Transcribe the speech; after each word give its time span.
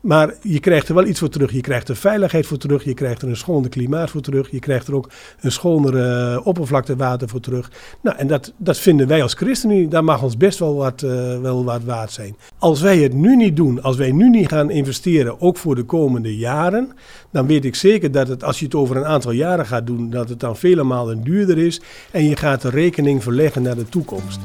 Maar 0.00 0.34
je 0.42 0.60
krijgt 0.60 0.88
er 0.88 0.94
wel 0.94 1.06
iets 1.06 1.18
voor 1.18 1.28
terug. 1.28 1.52
Je 1.52 1.60
krijgt 1.60 1.88
er 1.88 1.96
veiligheid 1.96 2.46
voor 2.46 2.58
terug. 2.58 2.84
Je 2.84 2.94
krijgt 2.94 3.22
er 3.22 3.28
een 3.28 3.36
schoner 3.36 3.70
klimaat 3.70 4.10
voor 4.10 4.20
terug. 4.20 4.50
Je 4.50 4.58
krijgt 4.58 4.86
er 4.88 4.94
ook 4.94 5.10
een 5.40 5.52
schonere 5.52 6.32
uh, 6.32 6.46
oppervlaktewater 6.46 7.28
voor 7.28 7.40
terug. 7.40 7.70
Nou, 8.02 8.16
en 8.16 8.26
dat, 8.26 8.52
dat 8.56 8.78
vinden 8.78 9.06
wij 9.06 9.22
als 9.22 9.34
ChristenUnie, 9.34 9.88
daar 9.88 10.04
mag 10.04 10.22
ons 10.22 10.36
best 10.36 10.58
wel 10.58 10.74
wat, 10.74 11.02
uh, 11.02 11.40
wel 11.40 11.64
wat 11.64 11.84
waard 11.84 12.12
zijn. 12.12 12.36
Als 12.58 12.80
wij 12.80 12.98
het 12.98 13.12
nu 13.12 13.36
niet 13.36 13.56
doen, 13.56 13.82
als 13.82 13.96
wij 13.96 14.12
nu 14.12 14.28
niet 14.28 14.48
gaan 14.48 14.70
investeren, 14.70 15.40
ook 15.40 15.56
voor 15.56 15.74
de 15.74 15.84
komende 15.84 16.36
jaren, 16.36 16.92
dan 17.30 17.46
weet 17.46 17.64
ik 17.64 17.74
zeker 17.74 18.12
dat 18.12 18.28
het, 18.28 18.44
als 18.44 18.58
je 18.58 18.64
het 18.64 18.74
over 18.74 18.96
een 18.96 19.06
aantal 19.06 19.32
jaren 19.32 19.66
gaat 19.66 19.86
doen, 19.86 20.10
dat 20.10 20.28
het 20.28 20.40
dan 20.40 20.56
vele 20.56 20.82
malen 20.82 21.22
duurder 21.22 21.58
is. 21.58 21.80
En 22.10 22.24
je 22.24 22.36
gaat 22.36 22.62
de 22.62 22.70
rekening 22.70 23.22
verleggen 23.22 23.62
naar 23.62 23.76
de 23.76 23.88
toekomst. 23.88 24.40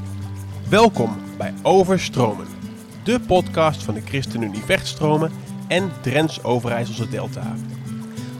Welkom 0.69 1.09
bij 1.37 1.53
Overstromen, 1.61 2.45
de 3.03 3.19
podcast 3.19 3.83
van 3.83 3.93
de 3.93 4.01
ChristenUnie 4.05 4.61
Vechtstromen 4.61 5.31
en 5.67 5.91
Drents 6.01 6.43
Overijsselse 6.43 7.09
Delta. 7.09 7.55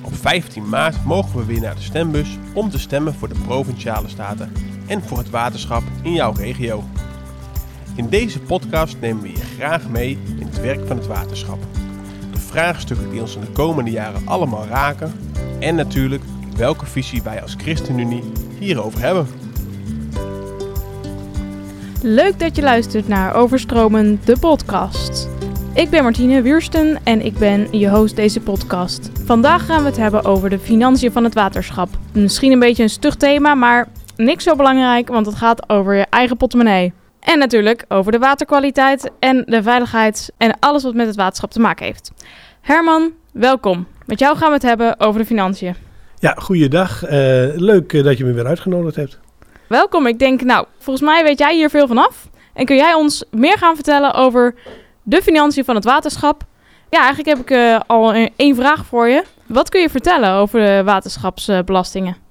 Op 0.02 0.16
15 0.16 0.70
maart 0.70 1.06
mogen 1.06 1.40
we 1.40 1.46
weer 1.46 1.62
naar 1.62 1.76
de 1.76 1.82
stembus 1.82 2.38
om 2.54 2.70
te 2.70 2.80
stemmen 2.80 3.14
voor 3.14 3.28
de 3.28 3.40
provinciale 3.46 4.10
staten 4.10 4.52
en 4.88 5.02
voor 5.02 5.18
het 5.18 5.30
waterschap 5.30 5.84
in 6.02 6.14
jouw 6.14 6.34
regio. 6.34 6.84
In 7.96 8.10
deze 8.10 8.40
podcast 8.40 8.98
nemen 9.00 9.24
we 9.24 9.30
je 9.30 9.44
graag 9.56 9.90
mee 9.90 10.18
in 10.40 10.46
het 10.46 10.62
werk 10.62 10.88
van 10.88 10.98
het 10.98 11.08
waterschap. 11.08 11.60
De 12.32 12.40
vraagstukken 12.40 13.10
die 13.10 13.22
ons 13.22 13.36
in 13.36 13.42
de 13.42 13.52
komende 13.52 13.92
jaren 13.92 14.28
allemaal 14.28 14.66
raken 14.66 15.14
en 15.60 15.76
natuurlijk 15.76 16.24
welke 16.56 16.86
visie 16.86 17.22
wij 17.22 17.42
als 17.42 17.56
ChristenUnie 17.58 18.24
hierover 18.60 19.00
hebben. 19.00 19.28
Leuk 22.06 22.40
dat 22.40 22.56
je 22.56 22.62
luistert 22.62 23.08
naar 23.08 23.36
Overstromen, 23.36 24.20
de 24.26 24.40
podcast. 24.40 25.30
Ik 25.74 25.90
ben 25.90 26.04
Martine 26.04 26.42
Wiersten 26.42 27.00
en 27.04 27.26
ik 27.26 27.38
ben 27.38 27.68
je 27.80 27.90
host 27.90 28.16
deze 28.16 28.40
podcast. 28.40 29.10
Vandaag 29.26 29.66
gaan 29.66 29.82
we 29.82 29.88
het 29.88 29.98
hebben 29.98 30.24
over 30.26 30.50
de 30.50 30.60
financiën 30.60 31.12
van 31.12 31.24
het 31.24 31.34
waterschap. 31.34 31.90
Misschien 32.14 32.52
een 32.52 32.60
beetje 32.60 32.84
een 32.84 32.90
stug 32.90 33.16
thema, 33.16 33.56
maar 33.56 33.88
niks 34.16 34.44
zo 34.44 34.56
belangrijk, 34.56 35.08
want 35.08 35.26
het 35.26 35.36
gaat 35.36 35.70
over 35.70 35.96
je 35.96 36.06
eigen 36.10 36.38
portemonnee. 36.38 36.94
En 37.20 37.40
natuurlijk 37.40 37.86
over 37.88 38.12
de 38.12 38.20
waterkwaliteit 38.20 39.12
en 39.20 39.44
de 39.46 39.64
veiligheid 39.64 40.32
en 40.38 40.60
alles 40.60 40.84
wat 40.84 40.94
met 40.94 41.08
het 41.08 41.16
waterschap 41.16 41.52
te 41.52 41.60
maken 41.60 41.86
heeft. 41.86 42.12
Herman, 42.62 43.12
welkom. 43.32 43.88
Met 44.06 44.20
jou 44.20 44.38
gaan 44.38 44.48
we 44.48 44.54
het 44.54 44.64
hebben 44.64 45.00
over 45.00 45.20
de 45.20 45.28
financiën. 45.28 45.76
Ja, 46.20 46.36
goeiedag. 46.38 47.04
Uh, 47.04 47.12
leuk 47.56 48.04
dat 48.04 48.18
je 48.18 48.26
me 48.26 48.34
weer 48.34 48.48
uitgenodigd 48.48 48.96
hebt. 48.96 49.20
Welkom. 49.74 50.08
Ik 50.08 50.20
denk, 50.20 50.42
nou, 50.42 50.66
volgens 50.80 51.06
mij 51.06 51.24
weet 51.24 51.40
jij 51.40 51.56
hier 51.56 51.70
veel 51.70 51.88
van 51.88 51.98
af. 51.98 52.30
En 52.54 52.66
kun 52.66 52.76
jij 52.76 52.94
ons 52.94 53.24
meer 53.32 53.58
gaan 53.58 53.76
vertellen 53.76 54.14
over 54.14 54.56
de 55.04 55.22
financiën 55.22 55.66
van 55.66 55.76
het 55.76 55.84
waterschap? 55.84 56.44
Ja, 56.90 57.00
eigenlijk 57.00 57.28
heb 57.28 57.40
ik 57.40 57.52
uh, 57.52 57.80
al 57.88 58.14
één 58.36 58.56
vraag 58.56 58.86
voor 58.86 59.08
je. 59.08 59.24
Wat 59.46 59.70
kun 59.70 59.82
je 59.82 59.90
vertellen 59.90 60.32
over 60.32 60.60
de 60.60 60.82
waterschapsbelastingen? 60.86 62.23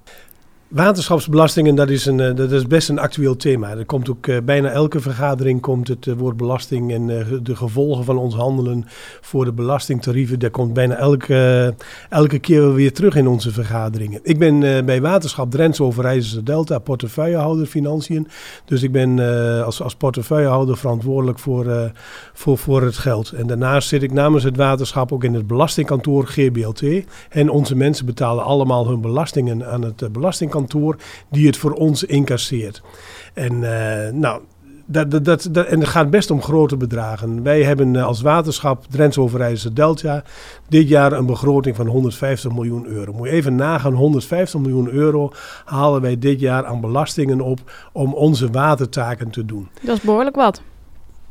Waterschapsbelastingen, 0.73 1.75
dat 1.75 1.89
is, 1.89 2.05
een, 2.05 2.19
eh, 2.19 2.35
dat 2.35 2.51
is 2.51 2.67
best 2.67 2.89
een 2.89 2.99
actueel 2.99 3.35
thema. 3.35 3.69
Er 3.69 3.85
komt 3.85 4.09
ook 4.09 4.27
uh, 4.27 4.37
bijna 4.45 4.69
elke 4.69 4.99
vergadering 4.99 5.61
komt 5.61 5.87
het 5.87 6.05
uh, 6.05 6.15
woord 6.17 6.37
belasting 6.37 6.93
en 6.93 7.05
de 7.43 7.55
gevolgen 7.55 8.05
van 8.05 8.17
ons 8.17 8.35
handelen 8.35 8.85
voor 9.21 9.45
de 9.45 9.51
belastingtarieven. 9.51 10.39
Dat 10.39 10.51
komt 10.51 10.73
bijna 10.73 10.95
elke, 10.95 11.73
elke 12.09 12.39
keer 12.39 12.73
weer 12.73 12.93
terug 12.93 13.15
in 13.15 13.27
onze 13.27 13.51
vergaderingen. 13.51 14.19
Ik 14.23 14.39
ben 14.39 14.85
bij 14.85 15.01
Waterschap 15.01 15.51
Drents 15.51 15.79
Overijsselse 15.79 16.43
Delta 16.43 16.79
portefeuillehouder 16.79 17.65
financiën. 17.65 18.27
Dus 18.65 18.83
ik 18.83 18.91
ben 18.91 19.19
als, 19.65 19.81
als 19.81 19.95
portefeuillehouder 19.95 20.77
verantwoordelijk 20.77 21.39
voor, 21.39 21.91
voor, 22.33 22.57
voor 22.57 22.81
het 22.81 22.97
geld. 22.97 23.31
En 23.31 23.47
daarnaast 23.47 23.87
zit 23.87 24.03
ik 24.03 24.11
namens 24.11 24.43
het 24.43 24.57
waterschap 24.57 25.11
ook 25.11 25.23
in 25.23 25.33
het 25.33 25.47
belastingkantoor 25.47 26.27
GBLT. 26.27 26.83
En 27.29 27.49
onze 27.49 27.75
mensen 27.75 28.05
betalen 28.05 28.43
allemaal 28.43 28.87
hun 28.87 29.01
belastingen 29.01 29.67
aan 29.67 29.81
het 29.81 30.11
belastingkantoor 30.11 30.62
die 31.29 31.47
het 31.47 31.57
voor 31.57 31.71
ons 31.71 32.03
incasseert. 32.03 32.81
En 33.33 33.53
uh, 33.53 34.09
nou, 34.09 34.41
dat, 34.85 35.11
dat, 35.11 35.47
dat, 35.51 35.65
en 35.65 35.79
het 35.79 35.89
gaat 35.89 36.09
best 36.09 36.31
om 36.31 36.41
grote 36.41 36.77
bedragen. 36.77 37.43
Wij 37.43 37.63
hebben 37.63 37.93
uh, 37.93 38.05
als 38.05 38.21
waterschap 38.21 38.85
Drents 38.89 39.17
Overijsselse 39.17 39.73
Delta 39.73 40.23
dit 40.67 40.87
jaar 40.87 41.11
een 41.11 41.25
begroting 41.25 41.75
van 41.75 41.87
150 41.87 42.51
miljoen 42.51 42.85
euro. 42.85 43.13
Moet 43.13 43.27
je 43.27 43.33
even 43.33 43.55
nagaan, 43.55 43.93
150 43.93 44.59
miljoen 44.59 44.89
euro 44.89 45.31
halen 45.65 46.01
wij 46.01 46.19
dit 46.19 46.39
jaar 46.39 46.65
aan 46.65 46.81
belastingen 46.81 47.41
op 47.41 47.59
om 47.91 48.13
onze 48.13 48.49
watertaken 48.51 49.29
te 49.29 49.45
doen. 49.45 49.69
Dat 49.81 49.97
is 49.97 50.03
behoorlijk 50.03 50.35
wat. 50.35 50.61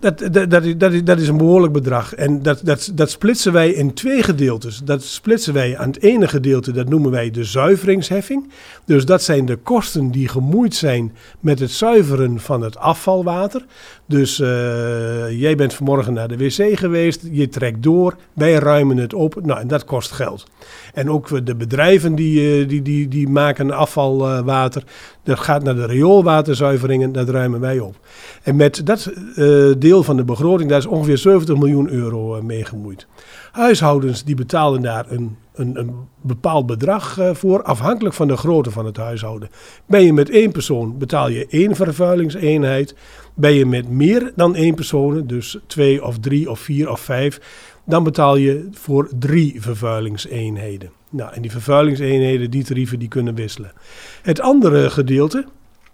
Dat, 0.03 0.19
dat, 0.33 0.51
dat, 0.79 1.07
dat 1.07 1.19
is 1.19 1.29
een 1.29 1.37
behoorlijk 1.37 1.73
bedrag. 1.73 2.15
En 2.15 2.43
dat, 2.43 2.61
dat, 2.65 2.91
dat 2.95 3.11
splitsen 3.11 3.53
wij 3.53 3.71
in 3.71 3.95
twee 3.95 4.23
gedeeltes. 4.23 4.81
Dat 4.85 5.03
splitsen 5.03 5.55
wij 5.55 5.79
aan 5.79 5.89
het 5.89 6.03
ene 6.03 6.29
gedeelte, 6.29 6.73
dat 6.73 6.89
noemen 6.89 7.11
wij 7.11 7.31
de 7.31 7.45
zuiveringsheffing. 7.45 8.51
Dus 8.85 9.05
dat 9.05 9.23
zijn 9.23 9.47
de 9.47 9.57
kosten 9.57 10.11
die 10.11 10.29
gemoeid 10.29 10.75
zijn 10.75 11.17
met 11.41 11.59
het 11.59 11.71
zuiveren 11.71 12.41
van 12.41 12.63
het 12.63 12.77
afvalwater. 12.77 13.65
Dus 14.13 14.39
uh, 14.39 15.41
jij 15.41 15.55
bent 15.57 15.75
vanmorgen 15.75 16.13
naar 16.13 16.29
de 16.29 16.37
wc 16.37 16.79
geweest, 16.79 17.29
je 17.31 17.49
trekt 17.49 17.83
door, 17.83 18.17
wij 18.33 18.55
ruimen 18.55 18.97
het 18.97 19.15
op. 19.15 19.45
Nou, 19.45 19.61
en 19.61 19.69
dat 19.69 19.85
kost 19.85 20.11
geld. 20.11 20.47
En 20.95 21.11
ook 21.11 21.47
de 21.47 21.55
bedrijven 21.55 22.15
die, 22.15 22.67
die, 22.67 22.83
die, 22.83 23.09
die 23.09 23.29
maken 23.29 23.71
afvalwater, 23.71 24.83
dat 25.23 25.39
gaat 25.39 25.63
naar 25.63 25.75
de 25.75 25.87
rioolwaterzuiveringen, 25.87 27.13
dat 27.13 27.29
ruimen 27.29 27.61
wij 27.61 27.79
op. 27.79 27.97
En 28.43 28.57
met 28.57 28.87
dat 28.87 29.13
uh, 29.37 29.73
deel 29.79 30.03
van 30.03 30.17
de 30.17 30.25
begroting, 30.25 30.69
daar 30.69 30.79
is 30.79 30.87
ongeveer 30.87 31.19
70 31.19 31.57
miljoen 31.57 31.91
euro 31.91 32.43
mee 32.43 32.65
gemoeid. 32.65 33.07
Huishoudens 33.53 34.25
die 34.25 34.35
betalen 34.35 34.83
daar 34.83 35.11
een, 35.11 35.37
een, 35.55 35.79
een 35.79 35.95
bepaald 36.21 36.67
bedrag 36.67 37.19
uh, 37.19 37.35
voor, 37.35 37.63
afhankelijk 37.63 38.15
van 38.15 38.29
de 38.29 38.37
grootte 38.37 38.71
van 38.71 38.87
het 38.87 38.97
huishouden. 38.97 39.49
Ben 39.87 40.05
je 40.05 40.13
met 40.13 40.31
één 40.31 40.53
persoon, 40.53 40.99
betaal 40.99 41.29
je 41.29 41.47
één 41.47 41.77
vervuilingseenheid. 41.77 42.95
Ben 43.35 43.53
je 43.53 43.67
met 43.67 43.89
meer 43.89 44.33
dan 44.37 44.55
één 44.55 44.75
persoon, 44.75 45.27
dus 45.27 45.59
twee 45.67 46.05
of 46.05 46.19
drie 46.19 46.51
of 46.51 46.61
vier 46.61 46.91
of 46.91 47.01
vijf, 47.01 47.41
dan 47.85 48.05
betaal 48.05 48.37
je 48.37 48.69
voor 48.71 49.09
drie 49.19 49.63
vervuilingseenheden. 49.63 50.91
Nou, 51.11 51.33
en 51.33 51.43
die 51.43 51.51
vervuilingseenheden, 51.51 52.51
die 52.51 52.65
tarieven, 52.65 52.99
die 52.99 53.09
kunnen 53.09 53.35
wisselen. 53.35 53.73
Het 54.23 54.41
andere 54.41 54.91
gedeelte, 54.91 55.45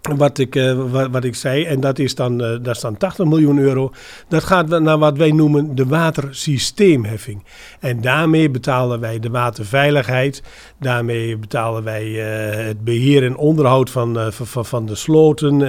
wat 0.01 0.37
ik, 0.37 0.55
uh, 0.55 0.91
wat, 0.91 1.09
wat, 1.11 1.23
ik 1.23 1.35
zei, 1.35 1.63
en 1.63 1.79
dat 1.79 1.99
is, 1.99 2.15
dan, 2.15 2.41
uh, 2.41 2.49
dat 2.61 2.75
is 2.75 2.81
dan 2.81 2.97
80 2.97 3.25
miljoen 3.25 3.57
euro. 3.57 3.91
Dat 4.27 4.43
gaat 4.43 4.79
naar 4.79 4.97
wat 4.97 5.17
wij 5.17 5.31
noemen 5.31 5.75
de 5.75 5.85
watersysteemheffing. 5.85 7.43
En 7.79 8.01
daarmee 8.01 8.49
betalen 8.49 8.99
wij 8.99 9.19
de 9.19 9.29
waterveiligheid. 9.29 10.43
Daarmee 10.79 11.37
betalen 11.37 11.83
wij 11.83 12.05
uh, 12.05 12.65
het 12.65 12.83
beheer 12.83 13.23
en 13.23 13.37
onderhoud 13.37 13.89
van, 13.89 14.31
van, 14.31 14.65
van 14.65 14.85
de 14.85 14.95
sloten 14.95 15.61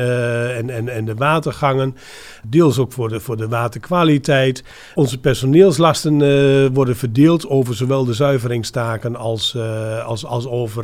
en, 0.57 0.71
en, 0.71 0.89
en 0.89 1.05
de 1.05 1.15
watergangen. 1.15 1.97
Deels 2.47 2.79
ook 2.79 2.93
voor 2.93 3.09
de, 3.09 3.21
voor 3.21 3.37
de 3.37 3.49
waterkwaliteit. 3.49 4.65
Onze 4.95 5.19
personeelslasten 5.19 6.19
worden 6.73 6.97
verdeeld 6.97 7.49
over 7.49 7.75
zowel 7.75 8.05
de 8.05 8.15
zuiveringstaken 8.15 9.17
als, 9.17 9.57
als, 10.05 10.25
als 10.25 10.47
over 10.47 10.83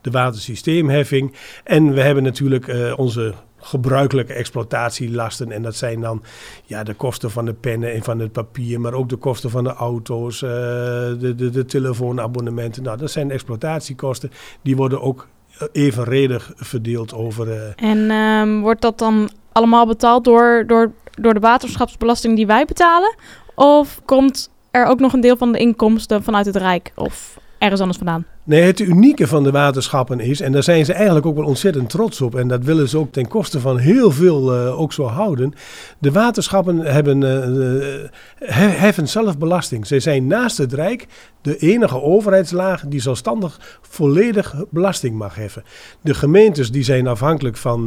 de 0.00 0.10
watersysteemheffing. 0.10 1.34
En 1.64 1.94
we 1.94 2.00
hebben 2.00 2.22
natuurlijk 2.22 2.66
uh, 2.72 2.98
onze 2.98 3.34
gebruikelijke 3.56 4.32
exploitatielasten. 4.32 5.52
En 5.52 5.62
dat 5.62 5.76
zijn 5.76 6.00
dan 6.00 6.22
ja, 6.64 6.82
de 6.82 6.94
kosten 6.94 7.30
van 7.30 7.44
de 7.44 7.52
pennen 7.52 7.92
en 7.92 8.02
van 8.02 8.18
het 8.18 8.32
papier, 8.32 8.80
maar 8.80 8.94
ook 8.94 9.08
de 9.08 9.16
kosten 9.16 9.50
van 9.50 9.64
de 9.64 9.72
auto's, 9.72 10.42
uh, 10.42 10.50
de, 10.50 11.34
de, 11.36 11.50
de 11.50 11.64
telefoonabonnementen. 11.64 12.82
Nou, 12.82 12.98
dat 12.98 13.10
zijn 13.10 13.30
exploitatiekosten. 13.30 14.30
Die 14.62 14.76
worden 14.76 15.00
ook 15.00 15.28
evenredig 15.72 16.52
verdeeld 16.56 17.14
over. 17.14 17.48
Uh... 17.48 17.88
En 17.90 18.10
um, 18.10 18.60
wordt 18.60 18.80
dat 18.80 18.98
dan 18.98 19.30
allemaal 19.52 19.86
betaald 19.86 20.24
door, 20.24 20.64
door, 20.66 20.92
door 21.20 21.34
de 21.34 21.40
waterschapsbelasting 21.40 22.36
die 22.36 22.46
wij 22.46 22.64
betalen? 22.64 23.14
Of 23.54 24.00
komt 24.04 24.50
er 24.70 24.86
ook 24.86 25.00
nog 25.00 25.12
een 25.12 25.20
deel 25.20 25.36
van 25.36 25.52
de 25.52 25.58
inkomsten 25.58 26.22
vanuit 26.22 26.46
het 26.46 26.56
Rijk 26.56 26.92
of 26.94 27.38
ergens 27.58 27.80
anders 27.80 27.98
vandaan? 27.98 28.26
Nee, 28.44 28.62
het 28.62 28.80
unieke 28.80 29.26
van 29.26 29.42
de 29.42 29.50
waterschappen 29.50 30.20
is, 30.20 30.40
en 30.40 30.52
daar 30.52 30.62
zijn 30.62 30.84
ze 30.84 30.92
eigenlijk 30.92 31.26
ook 31.26 31.36
wel 31.36 31.44
ontzettend 31.44 31.90
trots 31.90 32.20
op, 32.20 32.34
en 32.34 32.48
dat 32.48 32.64
willen 32.64 32.88
ze 32.88 32.98
ook 32.98 33.12
ten 33.12 33.28
koste 33.28 33.60
van 33.60 33.78
heel 33.78 34.10
veel 34.10 34.54
uh, 34.54 34.80
ook 34.80 34.92
zo 34.92 35.04
houden. 35.04 35.54
De 35.98 36.12
waterschappen 36.12 36.78
hebben, 36.78 37.22
uh, 37.22 38.08
heffen 38.54 39.08
zelf 39.08 39.38
belasting. 39.38 39.86
Ze 39.86 40.00
zijn 40.00 40.26
naast 40.26 40.58
het 40.58 40.72
Rijk 40.72 41.06
de 41.42 41.56
enige 41.56 42.02
overheidslaag 42.02 42.84
die 42.86 43.00
zelfstandig 43.00 43.78
volledig 43.80 44.54
belasting 44.70 45.16
mag 45.16 45.34
heffen. 45.34 45.64
De 46.00 46.14
gemeentes 46.14 46.70
die 46.70 46.82
zijn 46.82 47.06
afhankelijk 47.06 47.56
van, 47.56 47.86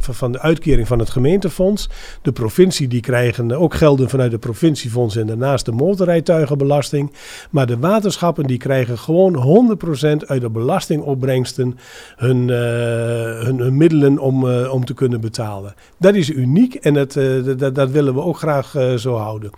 van 0.00 0.32
de 0.32 0.40
uitkering 0.40 0.86
van 0.86 0.98
het 0.98 1.10
gemeentefonds. 1.10 1.88
De 2.22 2.32
provincie 2.32 2.88
die 2.88 3.00
krijgen 3.00 3.52
ook 3.52 3.74
gelden 3.74 4.08
vanuit 4.08 4.30
de 4.30 4.38
provinciefonds 4.38 5.16
en 5.16 5.26
daarnaast 5.26 5.64
de 5.64 5.72
motorrijtuigenbelasting. 5.72 7.12
Maar 7.50 7.66
de 7.66 7.78
waterschappen 7.78 8.44
die 8.44 8.58
krijgen 8.58 8.98
gewoon 8.98 9.76
100% 9.76 9.87
100% 9.87 9.87
uit 10.26 10.40
de 10.40 10.50
belastingopbrengsten 10.50 11.78
hun, 12.16 12.48
uh, 12.48 12.56
hun, 13.44 13.76
middelen 13.76 14.18
om, 14.18 14.44
uh, 14.44 14.72
om 14.72 14.84
te 14.84 14.94
kunnen 14.94 15.20
betalen. 15.20 15.74
Dat 15.98 16.14
is 16.14 16.30
uniek 16.30 16.74
en 16.74 16.94
dat, 16.94 17.16
uh, 17.16 17.58
dat, 17.58 17.74
dat, 17.74 17.90
willen 17.90 18.14
we 18.14 18.20
ook 18.20 18.38
graag 18.38 18.74
zo 18.96 19.14
houden. 19.14 19.50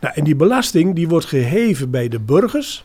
Nou, 0.00 0.14
en 0.14 0.24
die 0.24 0.36
belasting 0.36 0.94
die 0.94 1.08
wordt 1.08 1.26
geheven 1.26 1.90
bij 1.90 2.08
de 2.08 2.20
burgers. 2.20 2.84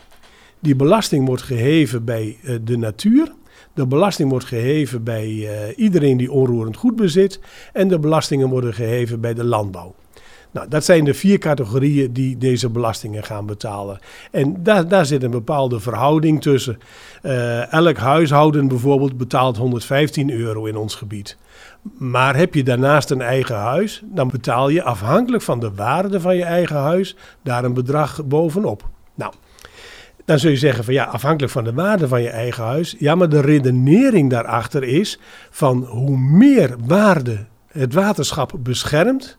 Die 0.60 0.76
belasting 0.76 1.28
wordt 1.28 1.42
geheven 1.42 2.04
bij 2.04 2.38
de 2.64 2.78
natuur. 2.78 3.34
De 3.74 3.88
belasting 3.88 4.30
wordt 4.30 4.46
geheven 4.46 5.04
bij 5.04 5.48
iedereen 5.76 6.18
die 6.18 6.32
onroerend 6.32 6.76
goed 6.78 6.96
bezit. 6.96 7.40
En 7.74 7.88
de 7.88 8.00
belastingen 8.00 8.50
worden 8.50 8.74
geheven 8.74 9.22
bij 9.22 9.34
de 9.34 9.44
landbouw. 9.44 9.96
Nou, 10.54 10.68
dat 10.68 10.86
zijn 10.86 11.04
de 11.04 11.14
vier 11.14 11.38
categorieën 11.38 12.14
die 12.14 12.38
deze 12.38 12.70
belastingen 12.70 13.24
gaan 13.24 13.46
betalen. 13.46 14.00
En 14.32 14.64
daar, 14.64 14.88
daar 14.88 15.06
zit 15.06 15.24
een 15.24 15.32
bepaalde 15.32 15.80
verhouding 15.80 16.42
tussen. 16.42 16.80
Uh, 17.24 17.74
elk 17.74 17.98
huishouden 17.98 18.68
bijvoorbeeld 18.68 19.18
betaalt 19.18 19.58
115 19.58 20.32
euro 20.32 20.66
in 20.66 20.78
ons 20.78 20.96
gebied. 20.96 21.38
Maar 21.98 22.36
heb 22.36 22.54
je 22.54 22.64
daarnaast 22.64 23.10
een 23.10 23.22
eigen 23.22 23.56
huis, 23.56 24.02
dan 24.06 24.28
betaal 24.28 24.70
je 24.70 24.84
afhankelijk 24.84 25.44
van 25.44 25.60
de 25.60 25.74
waarde 25.74 26.20
van 26.20 26.36
je 26.36 26.44
eigen 26.44 26.78
huis 26.78 27.16
daar 27.42 27.64
een 27.64 27.74
bedrag 27.74 28.26
bovenop. 28.26 28.90
Nou, 29.16 29.34
dan 30.26 30.40
zul 30.40 30.50
je 30.50 30.58
zeggen 30.58 30.84
van 30.84 30.94
ja, 30.94 31.04
afhankelijk 31.04 31.52
van 31.52 31.64
de 31.64 31.74
waarde 31.74 32.08
van 32.08 32.22
je 32.22 32.30
eigen 32.30 32.64
huis. 32.64 32.96
Ja, 33.00 33.16
maar 33.16 33.30
de 33.30 33.42
redenering 33.42 34.30
daarachter 34.30 34.84
is 34.84 35.20
van 35.50 35.84
hoe 35.84 36.18
meer 36.18 36.76
waarde 36.86 37.46
het 37.68 37.94
waterschap 37.94 38.54
beschermt, 38.60 39.38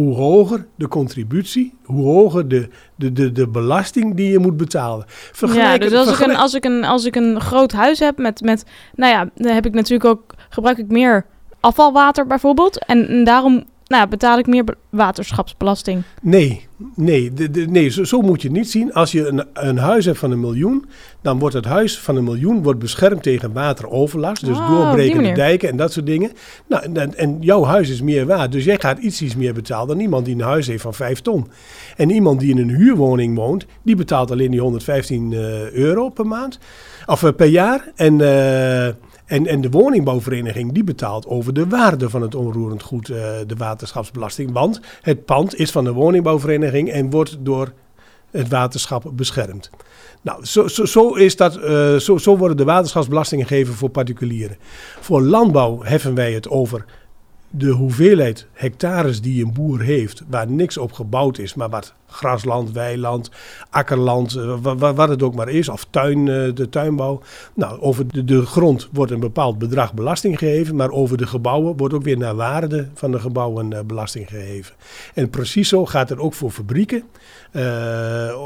hoe 0.00 0.14
hoger 0.14 0.66
de 0.76 0.88
contributie, 0.88 1.74
hoe 1.84 2.04
hoger 2.04 2.48
de, 2.48 2.68
de, 2.96 3.12
de, 3.12 3.32
de 3.32 3.48
belasting 3.48 4.14
die 4.14 4.30
je 4.30 4.38
moet 4.38 4.56
betalen. 4.56 5.04
Vergelijk, 5.32 5.82
ja, 5.82 5.88
dus 5.88 5.98
als, 5.98 6.20
ik 6.20 6.26
een, 6.26 6.36
als, 6.36 6.54
ik 6.54 6.64
een, 6.64 6.84
als 6.84 7.04
ik 7.04 7.16
een 7.16 7.40
groot 7.40 7.72
huis 7.72 7.98
heb 7.98 8.18
met, 8.18 8.40
met, 8.40 8.64
nou 8.94 9.12
ja, 9.12 9.30
dan 9.34 9.52
heb 9.52 9.66
ik 9.66 9.74
natuurlijk 9.74 10.10
ook, 10.10 10.34
gebruik 10.48 10.78
ik 10.78 10.88
meer 10.88 11.26
afvalwater 11.60 12.26
bijvoorbeeld. 12.26 12.84
En, 12.84 13.08
en 13.08 13.24
daarom 13.24 13.64
nou, 13.90 14.08
betaal 14.08 14.38
ik 14.38 14.46
meer 14.46 14.64
waterschapsbelasting. 14.90 16.02
Nee, 16.22 16.66
nee, 16.94 17.32
de, 17.32 17.50
de, 17.50 17.66
nee 17.66 17.88
zo, 17.88 18.04
zo, 18.04 18.20
moet 18.20 18.42
je 18.42 18.48
het 18.48 18.56
niet 18.56 18.70
zien. 18.70 18.92
Als 18.92 19.12
je 19.12 19.26
een, 19.26 19.44
een 19.52 19.78
huis 19.78 20.04
hebt 20.04 20.18
van 20.18 20.30
een 20.30 20.40
miljoen, 20.40 20.84
dan 21.22 21.38
wordt 21.38 21.54
het 21.54 21.64
huis 21.64 21.98
van 21.98 22.16
een 22.16 22.24
miljoen 22.24 22.62
wordt 22.62 22.78
beschermd 22.78 23.22
tegen 23.22 23.52
wateroverlast. 23.52 24.44
Dus 24.44 24.56
oh, 24.56 24.68
doorbrekende 24.68 25.32
dijken 25.32 25.68
en 25.68 25.76
dat 25.76 25.92
soort 25.92 26.06
dingen. 26.06 26.32
Nou, 26.66 26.92
en, 26.92 27.14
en, 27.16 27.36
jouw 27.40 27.64
huis 27.64 27.90
is 27.90 28.02
meer 28.02 28.26
waard. 28.26 28.52
Dus 28.52 28.64
jij 28.64 28.80
gaat 28.80 28.98
iets, 28.98 29.22
iets 29.22 29.36
meer 29.36 29.54
betalen 29.54 29.88
dan 29.88 30.00
iemand 30.00 30.24
die 30.24 30.34
een 30.34 30.40
huis 30.40 30.66
heeft 30.66 30.82
van 30.82 30.94
5 30.94 31.20
ton. 31.20 31.46
En 31.96 32.10
iemand 32.10 32.40
die 32.40 32.50
in 32.50 32.58
een 32.58 32.76
huurwoning 32.76 33.36
woont, 33.36 33.66
die 33.82 33.96
betaalt 33.96 34.30
alleen 34.30 34.50
die 34.50 34.60
115 34.60 35.32
uh, 35.32 35.70
euro 35.70 36.08
per 36.08 36.26
maand. 36.26 36.58
Of 37.06 37.22
uh, 37.22 37.30
per 37.36 37.46
jaar. 37.46 37.92
En... 37.94 38.18
Uh, 38.18 38.88
en, 39.30 39.46
en 39.46 39.60
de 39.60 39.70
woningbouwvereniging 39.70 40.72
die 40.72 40.84
betaalt 40.84 41.26
over 41.26 41.52
de 41.52 41.66
waarde 41.66 42.10
van 42.10 42.22
het 42.22 42.34
onroerend 42.34 42.82
goed 42.82 43.08
uh, 43.08 43.16
de 43.46 43.56
waterschapsbelasting. 43.56 44.52
Want 44.52 44.80
het 45.02 45.24
pand 45.24 45.58
is 45.58 45.70
van 45.70 45.84
de 45.84 45.92
woningbouwvereniging 45.92 46.90
en 46.90 47.10
wordt 47.10 47.36
door 47.40 47.72
het 48.30 48.48
waterschap 48.48 49.10
beschermd. 49.12 49.70
Nou, 50.22 50.44
zo, 50.44 50.68
zo, 50.68 50.84
zo, 50.84 51.14
is 51.14 51.36
dat, 51.36 51.56
uh, 51.56 51.96
zo, 51.96 52.18
zo 52.18 52.36
worden 52.36 52.56
de 52.56 52.64
waterschapsbelastingen 52.64 53.46
gegeven 53.46 53.74
voor 53.74 53.88
particulieren. 53.88 54.56
Voor 55.00 55.22
landbouw 55.22 55.82
heffen 55.82 56.14
wij 56.14 56.32
het 56.32 56.48
over 56.48 56.84
de 57.50 57.70
hoeveelheid 57.70 58.46
hectares 58.52 59.20
die 59.20 59.44
een 59.44 59.52
boer 59.52 59.80
heeft, 59.80 60.22
waar 60.28 60.50
niks 60.50 60.78
op 60.78 60.92
gebouwd 60.92 61.38
is, 61.38 61.54
maar 61.54 61.70
wat 61.70 61.94
grasland, 62.10 62.72
weiland, 62.72 63.30
akkerland, 63.70 64.34
eh, 64.34 64.56
wat 64.94 65.08
het 65.08 65.22
ook 65.22 65.34
maar 65.34 65.48
is, 65.48 65.68
of 65.68 65.86
tuin, 65.90 66.28
eh, 66.28 66.54
de 66.54 66.68
tuinbouw. 66.70 67.20
Nou, 67.54 67.80
over 67.80 68.08
de, 68.08 68.24
de, 68.24 68.46
grond 68.46 68.88
wordt 68.92 69.12
een 69.12 69.20
bepaald 69.20 69.58
bedrag 69.58 69.94
belasting 69.94 70.38
gegeven, 70.38 70.76
maar 70.76 70.90
over 70.90 71.16
de 71.16 71.26
gebouwen 71.26 71.76
wordt 71.76 71.94
ook 71.94 72.02
weer 72.02 72.18
naar 72.18 72.34
waarde 72.34 72.88
van 72.94 73.10
de 73.10 73.18
gebouwen 73.20 73.72
eh, 73.72 73.80
belasting 73.84 74.28
gegeven. 74.28 74.74
En 75.14 75.30
precies 75.30 75.68
zo 75.68 75.86
gaat 75.86 76.08
het 76.08 76.18
ook 76.18 76.34
voor 76.34 76.50
fabrieken. 76.50 77.02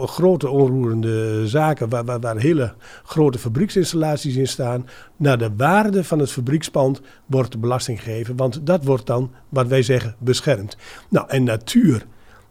Grote 0.05 0.49
onroerende 0.49 1.49
zaken 1.49 1.89
waar, 1.89 2.21
waar, 2.21 2.37
hele 2.37 2.73
grote 3.05 3.39
fabrieksinstallaties 3.39 4.37
in 4.37 4.49
staan. 4.49 4.87
Naar 5.17 5.39
de 5.39 5.51
waarde 5.57 6.05
van 6.05 6.19
het 6.19 6.33
fabriekspand 6.33 7.01
wordt 7.27 7.61
belasting 7.61 8.03
gegeven, 8.03 8.37
want 8.37 8.67
dat 8.67 8.85
wordt 8.85 9.07
dan, 9.07 9.31
wat 9.49 9.67
wij 9.67 9.83
zeggen, 9.83 10.15
beschermd. 10.19 10.77
Nou, 11.09 11.29
en 11.29 11.45
natuur 11.45 12.07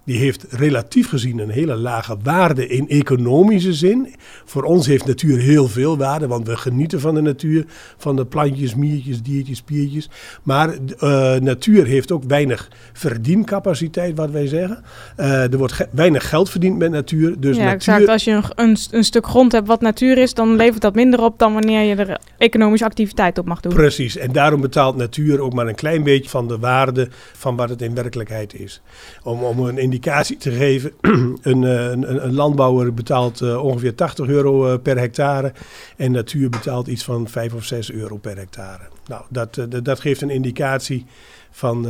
die 0.06 0.18
heeft 0.18 0.46
relatief 0.50 1.10
gezien 1.10 1.40
een 1.40 1.50
hele 1.50 1.76
lage 1.76 2.18
waarde 2.24 2.68
in 2.68 2.90
economische 2.90 3.74
zin. 3.74 4.16
Voor 4.46 4.64
ons 4.64 4.88
heeft 4.88 5.06
natuur 5.06 5.40
heel 5.40 5.68
veel 5.68 5.98
waarde, 5.98 6.28
want 6.28 6.48
we 6.48 6.58
genieten 6.58 7.00
van 7.00 7.16
de 7.16 7.22
natuur, 7.22 7.66
van 7.98 8.16
de 8.16 8.26
plantjes, 8.26 8.76
miertjes, 8.76 9.22
diertjes, 9.22 9.58
spiertjes. 9.58 10.10
Maar 10.44 10.70
uh, 10.70 11.36
natuur 11.36 11.86
heeft 11.86 12.12
ook 12.12 12.24
weinig 12.28 12.70
verdiencapaciteit, 12.94 14.18
wat 14.18 14.32
wij 14.32 14.48
zeggen. 14.48 14.84
Uh, 15.18 15.52
er 15.52 15.58
wordt 15.58 15.88
weinig 15.92 16.30
geld 16.30 16.50
verdiend 16.50 16.78
met 16.78 16.92
natuur. 16.92 17.40
Dus 17.40 17.58
ja, 17.58 17.64
natuur... 17.64 17.76
exact. 17.76 18.08
Als 18.08 18.24
je 18.24 18.32
een, 18.32 18.44
een, 18.56 18.78
een, 18.92 19.04
stuk 19.04 19.28
grond 19.28 19.52
hebt 19.52 19.68
wat 19.68 19.82
natuur 19.82 20.18
is, 20.18 20.34
dan 20.34 20.56
levert 20.56 20.82
dat 20.82 20.96
minder 20.96 21.22
op 21.22 21.40
dan 21.40 21.54
wanneer 21.54 21.82
je 21.82 21.96
er 21.96 22.20
economische 22.38 22.86
activiteit 22.86 23.38
op 23.38 23.46
mag 23.46 23.60
doen. 23.60 23.74
Precies, 23.74 24.18
en 24.18 24.32
daarom 24.32 24.62
betaalt 24.62 24.96
natuur 24.96 25.40
ook 25.40 25.54
maar 25.54 25.68
een 25.68 25.76
klein 25.76 26.04
beetje 26.04 26.30
van 26.30 26.48
de 26.48 26.60
waarde 26.60 27.08
van 27.34 27.56
wat 27.56 27.70
het 27.70 27.82
in 27.82 27.96
werkelijkheid 27.96 28.60
is. 28.60 28.82
Om, 29.24 29.44
om 29.44 29.60
een 29.60 29.78
indicatie 29.94 30.38
te 30.38 30.52
geven. 30.52 30.92
een, 31.42 31.64
eh, 31.64 31.90
een, 31.90 32.26
een, 32.26 32.34
landbouwer 32.34 32.94
betaalt 32.94 33.42
uh, 33.42 33.64
ongeveer 33.64 33.96
80 33.96 34.28
euro 34.28 34.72
uh, 34.72 34.80
per 34.84 34.98
hectare. 34.98 35.54
En 35.98 36.12
natuur 36.12 36.50
betaalt 36.50 36.88
iets 36.88 37.04
van 37.04 37.28
5 37.28 37.54
of 37.54 37.64
6 37.64 37.92
euro 37.92 38.18
per 38.18 38.38
hectare. 38.38 38.84
Nou, 39.08 39.22
dat, 39.30 39.68
dat 39.84 40.00
geeft 40.00 40.22
een 40.22 40.30
indicatie 40.30 41.06
van 41.52 41.86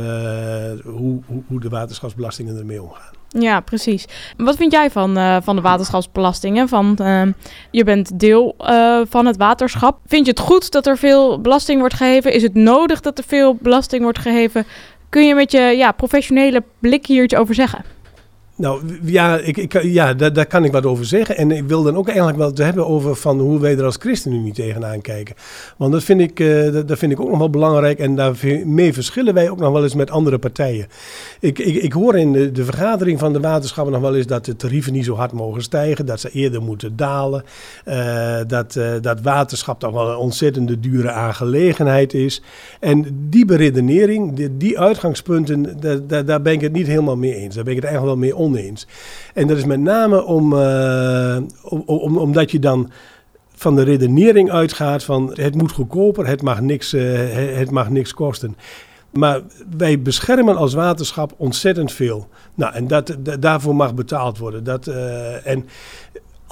hoe, 0.84 1.20
hoe, 1.46 1.60
de 1.60 1.68
waterschapsbelastingen 1.68 2.58
ermee 2.58 2.82
omgaan. 2.82 3.12
Ja, 3.28 3.60
precies. 3.60 4.04
Wat 4.36 4.56
vind 4.56 4.72
jij 4.72 4.90
van, 4.90 5.42
van 5.42 5.56
de 5.56 5.62
waterschapsbelastingen? 5.62 6.68
Van, 6.68 6.98
uh, 7.00 7.22
je 7.70 7.84
bent 7.84 8.18
deel 8.18 8.54
van 9.08 9.26
het 9.26 9.36
waterschap. 9.36 9.98
Vind 10.06 10.26
je 10.26 10.30
het 10.30 10.40
goed 10.40 10.70
dat 10.70 10.86
er 10.86 10.98
veel 10.98 11.40
belasting 11.40 11.80
wordt 11.80 11.94
geheven? 11.94 12.32
Is 12.32 12.42
het 12.42 12.54
nodig 12.54 13.00
dat 13.00 13.18
er 13.18 13.24
veel 13.26 13.54
belasting 13.54 14.02
wordt 14.02 14.18
geheven? 14.18 14.66
Kun 15.08 15.26
je 15.26 15.34
met 15.34 15.52
je 15.52 15.60
ja, 15.60 15.92
professionele 15.92 16.62
blik 16.78 17.06
hier 17.06 17.22
iets 17.22 17.34
over 17.34 17.54
zeggen? 17.54 17.93
Nou 18.56 18.98
ja, 19.02 19.38
ik, 19.38 19.56
ik, 19.56 19.82
ja 19.82 20.14
daar, 20.14 20.32
daar, 20.32 20.46
kan 20.46 20.64
ik 20.64 20.72
wat 20.72 20.86
over 20.86 21.04
zeggen. 21.04 21.36
En 21.36 21.50
ik 21.50 21.64
wil 21.64 21.82
dan 21.82 21.96
ook 21.96 22.06
eigenlijk 22.06 22.38
wel 22.38 22.52
te 22.52 22.62
hebben 22.62 22.86
over 22.86 23.16
van 23.16 23.40
hoe 23.40 23.60
wij 23.60 23.76
er 23.76 23.84
als 23.84 23.96
ChristenUnie 23.96 24.52
tegenaan 24.52 25.00
kijken. 25.00 25.34
Want 25.76 25.92
dat 25.92 26.04
vind 26.04 26.20
ik, 26.20 26.40
uh, 26.40 26.72
dat, 26.72 26.88
dat, 26.88 26.98
vind 26.98 27.12
ik 27.12 27.20
ook 27.20 27.28
nog 27.28 27.38
wel 27.38 27.50
belangrijk. 27.50 27.98
En 27.98 28.16
daarmee 28.16 28.92
verschillen 28.92 29.34
wij 29.34 29.50
ook 29.50 29.58
nog 29.58 29.72
wel 29.72 29.82
eens 29.82 29.94
met 29.94 30.10
andere 30.10 30.38
partijen. 30.38 30.86
Ik, 31.40 31.58
ik, 31.58 31.74
ik 31.74 31.92
hoor 31.92 32.16
in 32.16 32.32
de, 32.32 32.52
de, 32.52 32.64
vergadering 32.64 33.18
van 33.18 33.32
de 33.32 33.40
waterschappen 33.40 33.92
nog 33.92 34.02
wel 34.02 34.16
eens 34.16 34.26
dat 34.26 34.44
de 34.44 34.56
tarieven 34.56 34.92
niet 34.92 35.04
zo 35.04 35.14
hard 35.14 35.32
mogen 35.32 35.62
stijgen. 35.62 36.06
Dat 36.06 36.20
ze 36.20 36.30
eerder 36.30 36.62
moeten 36.62 36.96
dalen. 36.96 37.44
Uh, 37.88 38.36
dat, 38.46 38.74
uh, 38.74 38.92
dat 39.00 39.20
waterschap 39.20 39.80
toch 39.80 39.92
wel 39.92 40.10
een 40.10 40.16
ontzettende 40.16 40.80
dure 40.80 41.10
aangelegenheid 41.10 42.14
is. 42.14 42.42
En 42.80 43.26
die 43.30 43.44
beredenering, 43.44 44.34
die, 44.34 44.56
die 44.56 44.78
uitgangspunten, 44.78 45.80
daar, 46.06 46.24
daar 46.24 46.42
ben 46.42 46.52
ik 46.52 46.60
het 46.60 46.72
niet 46.72 46.86
helemaal 46.86 47.16
mee 47.16 47.34
eens. 47.34 47.54
Daar 47.54 47.64
ben 47.64 47.72
ik 47.72 47.80
het 47.80 47.88
eigenlijk 47.88 48.16
wel 48.16 48.28
mee 48.28 48.42
En 49.34 49.46
dat 49.46 49.56
is 49.56 49.64
met 49.64 49.80
name 49.80 50.24
om, 50.24 50.52
uh, 50.52 51.36
om, 51.62 51.82
om, 51.86 52.18
omdat 52.18 52.50
je 52.50 52.58
dan 52.58 52.90
van 53.54 53.76
de 53.76 53.82
redenering 53.82 54.50
uitgaat 54.50 55.04
van 55.04 55.30
het 55.34 55.54
moet 55.54 55.72
goedkoper, 55.72 56.26
het 56.26 56.42
mag 56.42 56.60
niks, 56.60 56.94
uh, 56.94 57.56
het 57.56 57.70
mag 57.70 57.90
niks 57.90 58.14
kosten. 58.14 58.56
Maar 59.10 59.40
wij 59.76 60.02
beschermen 60.02 60.56
als 60.56 60.74
waterschap 60.74 61.34
ontzettend 61.36 61.92
veel. 61.92 62.28
Nou, 62.54 62.74
en 62.74 62.86
dat, 62.88 63.16
daarvoor 63.40 63.76
mag 63.76 63.94
betaald 63.94 64.38
worden. 64.38 64.64
Dat, 64.64 64.86
uh, 64.86 65.46
en 65.46 65.66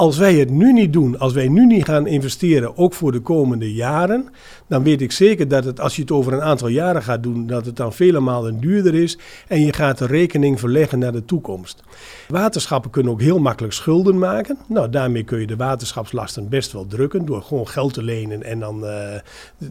als 0.03 0.19
wij 0.19 0.35
het 0.35 0.51
nu 0.51 0.73
niet 0.73 0.93
doen, 0.93 1.19
als 1.19 1.33
wij 1.33 1.49
nu 1.49 1.67
niet 1.67 1.85
gaan 1.85 2.07
investeren, 2.07 2.77
ook 2.77 2.95
voor 2.95 3.13
de 3.13 3.21
komende 3.21 3.73
jaren, 3.73 4.29
dan 4.69 4.83
weet 4.83 5.01
ik 5.01 5.13
zeker 5.13 5.49
dat 5.49 5.65
het, 5.65 5.81
als 5.81 5.97
je 5.97 6.03
het 6.03 6.11
over 6.11 6.33
een 6.33 6.43
aantal 6.43 6.69
jaren 6.69 7.03
gaat 7.03 7.23
doen, 7.23 7.47
dat 7.47 7.67
het 7.67 7.77
dan 7.77 7.93
vele 7.93 8.21
malen 8.21 8.61
duurder 8.61 8.95
is 8.95 9.19
en 9.49 9.65
je 9.65 9.73
gaat 9.73 9.99
de 9.99 10.07
rekening 10.07 10.61
verleggen 10.61 10.99
naar 10.99 11.13
de 11.13 11.25
toekomst. 11.25 11.83
Waterschappen 12.29 12.91
kunnen 12.91 13.13
ook 13.13 13.21
heel 13.21 13.39
makkelijk 13.39 13.75
schulden 13.75 14.19
maken. 14.19 14.59
Nou, 14.69 14.91
daarmee 14.91 15.23
kun 15.23 15.41
je 15.41 15.47
de 15.47 15.57
waterschapslasten 15.57 16.49
best 16.49 16.73
wel 16.73 16.87
drukken 16.87 17.25
door 17.25 17.43
gewoon 17.43 17.69
geld 17.69 17.95
te 17.95 18.03
lenen 18.03 18.43
en 18.43 18.61
dan 18.61 18.85
uh, 18.85 18.89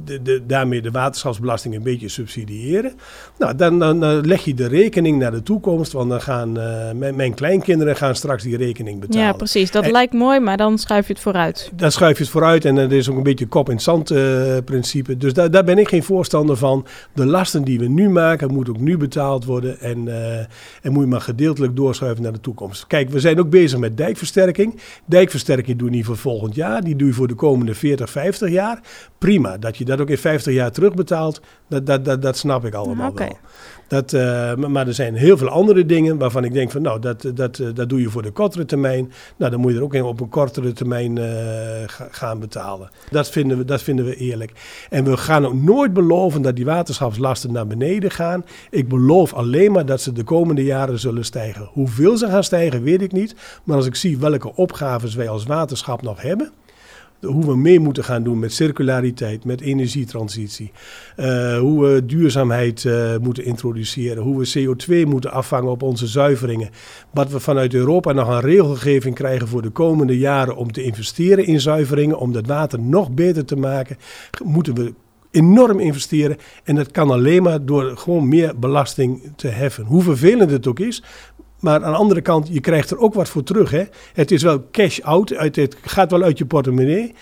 de, 0.05 0.21
de, 0.21 0.45
daarmee 0.45 0.81
de 0.81 0.91
waterschapsbelasting 0.91 1.75
een 1.75 1.83
beetje 1.83 2.09
subsidiëren. 2.09 2.93
Nou, 3.37 3.55
dan, 3.55 3.79
dan 3.79 4.25
leg 4.25 4.45
je 4.45 4.53
de 4.53 4.67
rekening 4.67 5.19
naar 5.19 5.31
de 5.31 5.43
toekomst, 5.43 5.91
want 5.91 6.09
dan 6.09 6.21
gaan 6.21 6.57
uh, 6.57 6.91
mijn, 6.91 7.15
mijn, 7.15 7.33
kleinkinderen 7.33 7.95
gaan 7.95 8.15
straks 8.15 8.43
die 8.43 8.57
rekening 8.57 8.99
betalen. 8.99 9.25
Ja, 9.25 9.33
precies. 9.33 9.71
Dat 9.71 9.91
lijkt 9.91 10.13
me 10.13 10.19
mooi, 10.21 10.39
maar 10.39 10.57
dan 10.57 10.77
schuif 10.77 11.07
je 11.07 11.13
het 11.13 11.21
vooruit. 11.21 11.71
Dan 11.73 11.91
schuif 11.91 12.17
je 12.17 12.23
het 12.23 12.31
vooruit 12.31 12.65
en 12.65 12.77
er 12.77 12.91
is 12.91 13.09
ook 13.09 13.17
een 13.17 13.23
beetje 13.23 13.47
kop-in-zand 13.47 14.11
uh, 14.11 14.57
principe. 14.65 15.17
Dus 15.17 15.33
daar, 15.33 15.51
daar 15.51 15.63
ben 15.63 15.77
ik 15.77 15.87
geen 15.87 16.03
voorstander 16.03 16.57
van. 16.57 16.85
De 17.13 17.25
lasten 17.25 17.63
die 17.63 17.79
we 17.79 17.87
nu 17.87 18.09
maken, 18.09 18.53
moeten 18.53 18.73
ook 18.73 18.79
nu 18.79 18.97
betaald 18.97 19.45
worden. 19.45 19.79
En, 19.79 20.05
uh, 20.05 20.37
en 20.81 20.91
moet 20.91 21.03
je 21.03 21.09
maar 21.09 21.21
gedeeltelijk 21.21 21.75
doorschuiven 21.75 22.23
naar 22.23 22.31
de 22.31 22.39
toekomst. 22.39 22.87
Kijk, 22.87 23.09
we 23.09 23.19
zijn 23.19 23.39
ook 23.39 23.49
bezig 23.49 23.79
met 23.79 23.97
dijkversterking. 23.97 24.79
Dijkversterking 25.05 25.77
doe 25.77 25.89
je 25.89 25.95
niet 25.95 26.05
voor 26.05 26.17
volgend 26.17 26.55
jaar. 26.55 26.81
Die 26.81 26.95
doe 26.95 27.07
je 27.07 27.13
voor 27.13 27.27
de 27.27 27.35
komende 27.35 27.75
40, 27.75 28.09
50 28.09 28.49
jaar. 28.49 28.79
Prima, 29.17 29.57
dat 29.57 29.77
je 29.77 29.85
dat 29.85 30.01
ook 30.01 30.09
in 30.09 30.17
50 30.17 30.53
jaar 30.53 30.71
terugbetaalt, 30.71 31.41
dat, 31.67 31.85
dat, 31.85 32.05
dat, 32.05 32.21
dat 32.21 32.37
snap 32.37 32.65
ik 32.65 32.73
allemaal 32.73 33.09
okay. 33.09 33.27
wel. 33.27 33.37
Dat, 33.91 34.13
uh, 34.13 34.55
maar 34.55 34.87
er 34.87 34.93
zijn 34.93 35.15
heel 35.15 35.37
veel 35.37 35.49
andere 35.49 35.85
dingen 35.85 36.17
waarvan 36.17 36.43
ik 36.43 36.53
denk 36.53 36.71
van 36.71 36.81
nou, 36.81 36.99
dat, 36.99 37.31
dat, 37.33 37.61
dat 37.73 37.89
doe 37.89 38.01
je 38.01 38.09
voor 38.09 38.21
de 38.21 38.31
kortere 38.31 38.65
termijn. 38.65 39.11
Nou, 39.37 39.51
dan 39.51 39.59
moet 39.59 39.71
je 39.71 39.77
er 39.77 39.83
ook 39.83 39.93
op 39.93 40.19
een 40.19 40.29
kortere 40.29 40.73
termijn 40.73 41.15
uh, 41.17 41.25
gaan 42.11 42.39
betalen. 42.39 42.89
Dat 43.09 43.29
vinden, 43.29 43.57
we, 43.57 43.65
dat 43.65 43.81
vinden 43.81 44.05
we 44.05 44.15
eerlijk. 44.15 44.51
En 44.89 45.03
we 45.03 45.17
gaan 45.17 45.45
ook 45.45 45.53
nooit 45.53 45.93
beloven 45.93 46.41
dat 46.41 46.55
die 46.55 46.65
waterschapslasten 46.65 47.51
naar 47.51 47.67
beneden 47.67 48.11
gaan. 48.11 48.45
Ik 48.69 48.87
beloof 48.87 49.33
alleen 49.33 49.71
maar 49.71 49.85
dat 49.85 50.01
ze 50.01 50.11
de 50.11 50.23
komende 50.23 50.63
jaren 50.63 50.99
zullen 50.99 51.25
stijgen. 51.25 51.69
Hoeveel 51.71 52.17
ze 52.17 52.27
gaan 52.27 52.43
stijgen, 52.43 52.83
weet 52.83 53.01
ik 53.01 53.11
niet. 53.11 53.35
Maar 53.63 53.75
als 53.75 53.85
ik 53.85 53.95
zie 53.95 54.17
welke 54.17 54.55
opgaves 54.55 55.15
wij 55.15 55.29
als 55.29 55.45
waterschap 55.45 56.01
nog 56.01 56.21
hebben 56.21 56.51
hoe 57.21 57.45
we 57.45 57.55
mee 57.55 57.79
moeten 57.79 58.03
gaan 58.03 58.23
doen 58.23 58.39
met 58.39 58.53
circulariteit, 58.53 59.45
met 59.45 59.61
energietransitie. 59.61 60.71
Uh, 61.17 61.59
hoe 61.59 61.85
we 61.85 62.05
duurzaamheid 62.05 62.83
uh, 62.83 63.17
moeten 63.17 63.45
introduceren. 63.45 64.23
Hoe 64.23 64.39
we 64.39 64.59
CO2 64.59 65.07
moeten 65.07 65.31
afvangen 65.31 65.71
op 65.71 65.83
onze 65.83 66.07
zuiveringen. 66.07 66.69
Wat 67.11 67.31
we 67.31 67.39
vanuit 67.39 67.73
Europa 67.73 68.11
nog 68.11 68.27
een 68.27 68.41
regelgeving 68.41 69.15
krijgen 69.15 69.47
voor 69.47 69.61
de 69.61 69.69
komende 69.69 70.17
jaren 70.17 70.55
om 70.55 70.71
te 70.71 70.83
investeren 70.83 71.45
in 71.45 71.61
zuiveringen. 71.61 72.17
Om 72.17 72.31
dat 72.31 72.47
water 72.47 72.79
nog 72.79 73.11
beter 73.11 73.45
te 73.45 73.55
maken, 73.55 73.97
moeten 74.43 74.75
we 74.75 74.93
enorm 75.31 75.79
investeren. 75.79 76.37
En 76.63 76.75
dat 76.75 76.91
kan 76.91 77.11
alleen 77.11 77.43
maar 77.43 77.65
door 77.65 77.97
gewoon 77.97 78.27
meer 78.27 78.59
belasting 78.59 79.33
te 79.35 79.47
heffen. 79.47 79.85
Hoe 79.85 80.01
vervelend 80.01 80.51
het 80.51 80.67
ook 80.67 80.79
is. 80.79 81.03
Maar 81.61 81.83
aan 81.83 81.91
de 81.91 81.97
andere 81.97 82.21
kant, 82.21 82.47
je 82.51 82.59
krijgt 82.59 82.91
er 82.91 82.97
ook 82.97 83.13
wat 83.13 83.29
voor 83.29 83.43
terug. 83.43 83.71
Hè? 83.71 83.83
Het 84.13 84.31
is 84.31 84.43
wel 84.43 84.63
cash 84.71 84.99
out, 84.99 85.29
het 85.29 85.77
gaat 85.81 86.11
wel 86.11 86.23
uit 86.23 86.37
je 86.37 86.45
portemonnee. 86.45 87.13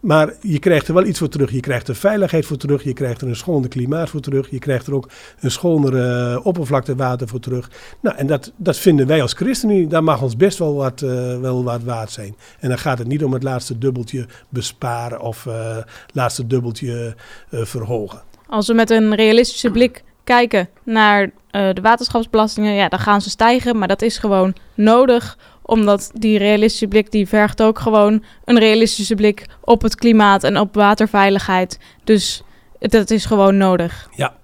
Maar 0.00 0.34
je 0.40 0.58
krijgt 0.58 0.88
er 0.88 0.94
wel 0.94 1.04
iets 1.04 1.18
voor 1.18 1.28
terug. 1.28 1.50
Je 1.50 1.60
krijgt 1.60 1.88
er 1.88 1.94
veiligheid 1.94 2.46
voor 2.46 2.56
terug. 2.56 2.84
Je 2.84 2.92
krijgt 2.92 3.20
er 3.20 3.28
een 3.28 3.36
schoner 3.36 3.68
klimaat 3.68 4.10
voor 4.10 4.20
terug. 4.20 4.50
Je 4.50 4.58
krijgt 4.58 4.86
er 4.86 4.94
ook 4.94 5.08
een 5.40 5.50
schonere 5.50 6.32
uh, 6.32 6.46
oppervlaktewater 6.46 7.28
voor 7.28 7.40
terug. 7.40 7.70
Nou, 8.00 8.16
en 8.16 8.26
dat, 8.26 8.52
dat 8.56 8.76
vinden 8.76 9.06
wij 9.06 9.22
als 9.22 9.32
ChristenUnie, 9.32 9.86
daar 9.86 10.04
mag 10.04 10.22
ons 10.22 10.36
best 10.36 10.58
wel 10.58 10.74
wat, 10.74 11.02
uh, 11.02 11.40
wel 11.40 11.64
wat 11.64 11.82
waard 11.82 12.10
zijn. 12.10 12.36
En 12.60 12.68
dan 12.68 12.78
gaat 12.78 12.98
het 12.98 13.06
niet 13.06 13.24
om 13.24 13.32
het 13.32 13.42
laatste 13.42 13.78
dubbeltje 13.78 14.26
besparen 14.48 15.20
of 15.20 15.44
uh, 15.44 15.76
laatste 16.12 16.46
dubbeltje 16.46 17.14
verhogen. 17.50 18.22
Als 18.46 18.66
we 18.66 18.74
met 18.74 18.90
een 18.90 19.14
realistische 19.14 19.70
blik 19.70 20.04
kijken 20.24 20.68
naar 20.82 21.30
uh, 21.58 21.68
de 21.72 21.80
waterschapsbelastingen, 21.80 22.74
ja, 22.74 22.88
dan 22.88 22.98
gaan 22.98 23.20
ze 23.20 23.30
stijgen. 23.30 23.78
Maar 23.78 23.88
dat 23.88 24.02
is 24.02 24.18
gewoon 24.18 24.54
nodig, 24.74 25.38
omdat 25.62 26.10
die 26.14 26.38
realistische 26.38 26.86
blik 26.86 27.10
die 27.10 27.28
vergt 27.28 27.62
ook 27.62 27.78
gewoon 27.78 28.24
een 28.44 28.58
realistische 28.58 29.14
blik 29.14 29.46
op 29.60 29.82
het 29.82 29.94
klimaat 29.94 30.44
en 30.44 30.58
op 30.58 30.74
waterveiligheid. 30.74 31.78
Dus 32.04 32.42
dat 32.78 33.10
is 33.10 33.24
gewoon 33.24 33.56
nodig. 33.56 34.08
Ja, 34.14 34.34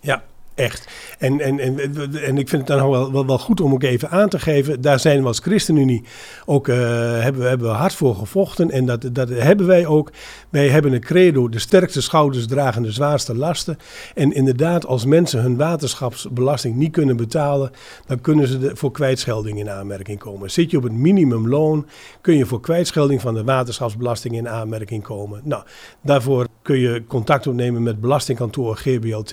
ja. 0.00 0.22
Echt. 0.54 0.88
En, 1.18 1.40
en, 1.40 1.58
en, 1.58 1.78
en 2.22 2.38
ik 2.38 2.48
vind 2.48 2.68
het 2.68 2.78
dan 2.78 2.90
wel, 2.90 3.12
wel, 3.12 3.26
wel 3.26 3.38
goed 3.38 3.60
om 3.60 3.72
ook 3.72 3.82
even 3.82 4.10
aan 4.10 4.28
te 4.28 4.38
geven. 4.38 4.80
Daar 4.80 5.00
zijn 5.00 5.20
we 5.20 5.26
als 5.26 5.38
ChristenUnie 5.38 6.04
ook 6.46 6.68
uh, 6.68 6.76
hebben, 7.20 7.48
hebben 7.48 7.68
we 7.68 7.74
hard 7.74 7.94
voor 7.94 8.14
gevochten. 8.14 8.70
En 8.70 8.86
dat, 8.86 9.08
dat 9.12 9.28
hebben 9.28 9.66
wij 9.66 9.86
ook. 9.86 10.10
Wij 10.50 10.68
hebben 10.68 10.92
een 10.92 11.00
credo: 11.00 11.48
de 11.48 11.58
sterkste 11.58 12.02
schouders 12.02 12.46
dragen 12.46 12.82
de 12.82 12.92
zwaarste 12.92 13.36
lasten. 13.36 13.78
En 14.14 14.32
inderdaad, 14.32 14.86
als 14.86 15.04
mensen 15.04 15.42
hun 15.42 15.56
waterschapsbelasting 15.56 16.76
niet 16.76 16.92
kunnen 16.92 17.16
betalen, 17.16 17.70
dan 18.06 18.20
kunnen 18.20 18.48
ze 18.48 18.70
voor 18.74 18.90
kwijtschelding 18.90 19.58
in 19.58 19.70
aanmerking 19.70 20.18
komen. 20.18 20.50
Zit 20.50 20.70
je 20.70 20.76
op 20.76 20.82
het 20.82 20.92
minimumloon, 20.92 21.86
kun 22.20 22.36
je 22.36 22.46
voor 22.46 22.60
kwijtschelding 22.60 23.20
van 23.20 23.34
de 23.34 23.44
waterschapsbelasting 23.44 24.36
in 24.36 24.48
aanmerking 24.48 25.02
komen. 25.02 25.40
Nou, 25.44 25.62
daarvoor 26.02 26.46
kun 26.62 26.78
je 26.78 27.02
contact 27.06 27.46
opnemen 27.46 27.82
met 27.82 28.00
belastingkantoor 28.00 28.76
GBLT. 28.76 29.32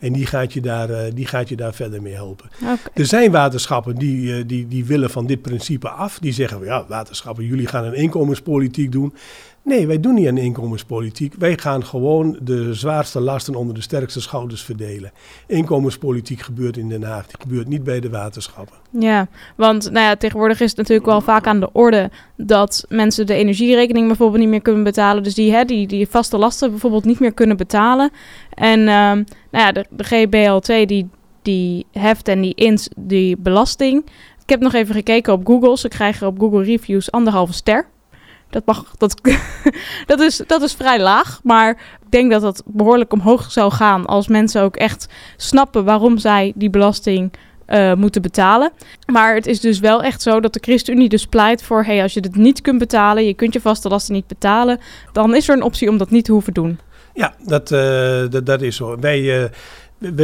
En 0.00 0.12
die 0.12 0.26
gaat 0.26 0.52
je 0.52 0.60
daar, 0.60 0.90
uh, 0.90 0.98
die 1.14 1.26
gaat 1.26 1.48
je 1.48 1.56
daar 1.56 1.74
verder 1.74 2.02
mee 2.02 2.14
helpen. 2.14 2.50
Okay. 2.62 2.76
Er 2.94 3.06
zijn 3.06 3.30
waterschappen 3.30 3.94
die, 3.94 4.38
uh, 4.38 4.44
die, 4.46 4.68
die 4.68 4.84
willen 4.84 5.10
van 5.10 5.26
dit 5.26 5.42
principe 5.42 5.88
af. 5.88 6.18
Die 6.18 6.32
zeggen, 6.32 6.64
ja, 6.64 6.84
waterschappen, 6.88 7.44
jullie 7.44 7.66
gaan 7.66 7.84
een 7.84 7.94
inkomenspolitiek 7.94 8.92
doen. 8.92 9.12
Nee, 9.64 9.86
wij 9.86 10.00
doen 10.00 10.14
niet 10.14 10.28
aan 10.28 10.38
inkomenspolitiek. 10.38 11.34
Wij 11.38 11.58
gaan 11.58 11.84
gewoon 11.84 12.38
de 12.42 12.74
zwaarste 12.74 13.20
lasten 13.20 13.54
onder 13.54 13.74
de 13.74 13.80
sterkste 13.80 14.20
schouders 14.20 14.62
verdelen. 14.62 15.12
Inkomenspolitiek 15.46 16.40
gebeurt 16.40 16.76
in 16.76 16.88
Den 16.88 17.02
Haag, 17.02 17.26
die 17.26 17.36
gebeurt 17.40 17.68
niet 17.68 17.84
bij 17.84 18.00
de 18.00 18.10
waterschappen. 18.10 18.76
Ja, 18.90 19.28
want 19.56 19.90
nou 19.90 20.06
ja, 20.06 20.16
tegenwoordig 20.16 20.60
is 20.60 20.68
het 20.68 20.78
natuurlijk 20.78 21.06
wel 21.06 21.20
vaak 21.20 21.46
aan 21.46 21.60
de 21.60 21.72
orde 21.72 22.10
dat 22.36 22.84
mensen 22.88 23.26
de 23.26 23.34
energierekening 23.34 24.06
bijvoorbeeld 24.06 24.40
niet 24.40 24.48
meer 24.48 24.62
kunnen 24.62 24.84
betalen. 24.84 25.22
Dus 25.22 25.34
die, 25.34 25.52
hè, 25.52 25.64
die, 25.64 25.86
die 25.86 26.08
vaste 26.08 26.38
lasten 26.38 26.61
bijvoorbeeld 26.70 27.04
niet 27.04 27.20
meer 27.20 27.32
kunnen 27.32 27.56
betalen. 27.56 28.10
En 28.54 28.78
uh, 28.78 28.86
nou 28.86 29.24
ja, 29.50 29.72
de, 29.72 29.86
de 29.90 30.04
GBL2 30.04 30.86
die, 30.86 31.08
die 31.42 31.86
heft 31.92 32.28
en 32.28 32.40
die 32.40 32.54
int 32.54 32.88
die 32.96 33.36
belasting. 33.36 34.04
Ik 34.42 34.48
heb 34.48 34.60
nog 34.60 34.72
even 34.72 34.94
gekeken 34.94 35.32
op 35.32 35.46
Google. 35.46 35.78
Ze 35.78 35.88
krijgen 35.88 36.26
op 36.26 36.38
Google 36.38 36.62
Reviews 36.62 37.10
anderhalve 37.10 37.52
ster. 37.52 37.86
Dat, 38.50 38.66
mag, 38.66 38.94
dat, 38.96 39.20
dat, 40.06 40.20
is, 40.20 40.42
dat 40.46 40.62
is 40.62 40.72
vrij 40.72 41.00
laag. 41.00 41.40
Maar 41.42 41.70
ik 42.02 42.10
denk 42.10 42.30
dat 42.30 42.42
dat 42.42 42.62
behoorlijk 42.66 43.12
omhoog 43.12 43.52
zou 43.52 43.72
gaan 43.72 44.06
als 44.06 44.28
mensen 44.28 44.62
ook 44.62 44.76
echt 44.76 45.08
snappen 45.36 45.84
waarom 45.84 46.18
zij 46.18 46.52
die 46.54 46.70
belasting 46.70 47.32
uh, 47.72 47.94
moeten 47.94 48.22
betalen. 48.22 48.72
Maar 49.12 49.34
het 49.34 49.46
is 49.46 49.60
dus 49.60 49.78
wel 49.78 50.02
echt 50.02 50.22
zo 50.22 50.40
dat 50.40 50.52
de 50.52 50.60
ChristenUnie 50.62 51.08
dus 51.08 51.26
pleit 51.26 51.62
voor: 51.62 51.84
hey, 51.84 52.02
als 52.02 52.14
je 52.14 52.20
dit 52.20 52.36
niet 52.36 52.60
kunt 52.60 52.78
betalen, 52.78 53.26
je 53.26 53.34
kunt 53.34 53.52
je 53.52 53.60
vaste 53.60 53.88
lasten 53.88 54.14
niet 54.14 54.26
betalen, 54.26 54.80
dan 55.12 55.34
is 55.34 55.48
er 55.48 55.56
een 55.56 55.62
optie 55.62 55.88
om 55.88 55.98
dat 55.98 56.10
niet 56.10 56.24
te 56.24 56.32
hoeven 56.32 56.52
doen. 56.52 56.78
Ja, 57.14 57.34
dat, 57.44 57.70
uh, 57.70 57.78
dat, 58.30 58.46
dat 58.46 58.62
is 58.62 58.76
zo. 58.76 58.98
Wij. 59.00 59.20
Uh, 59.20 59.44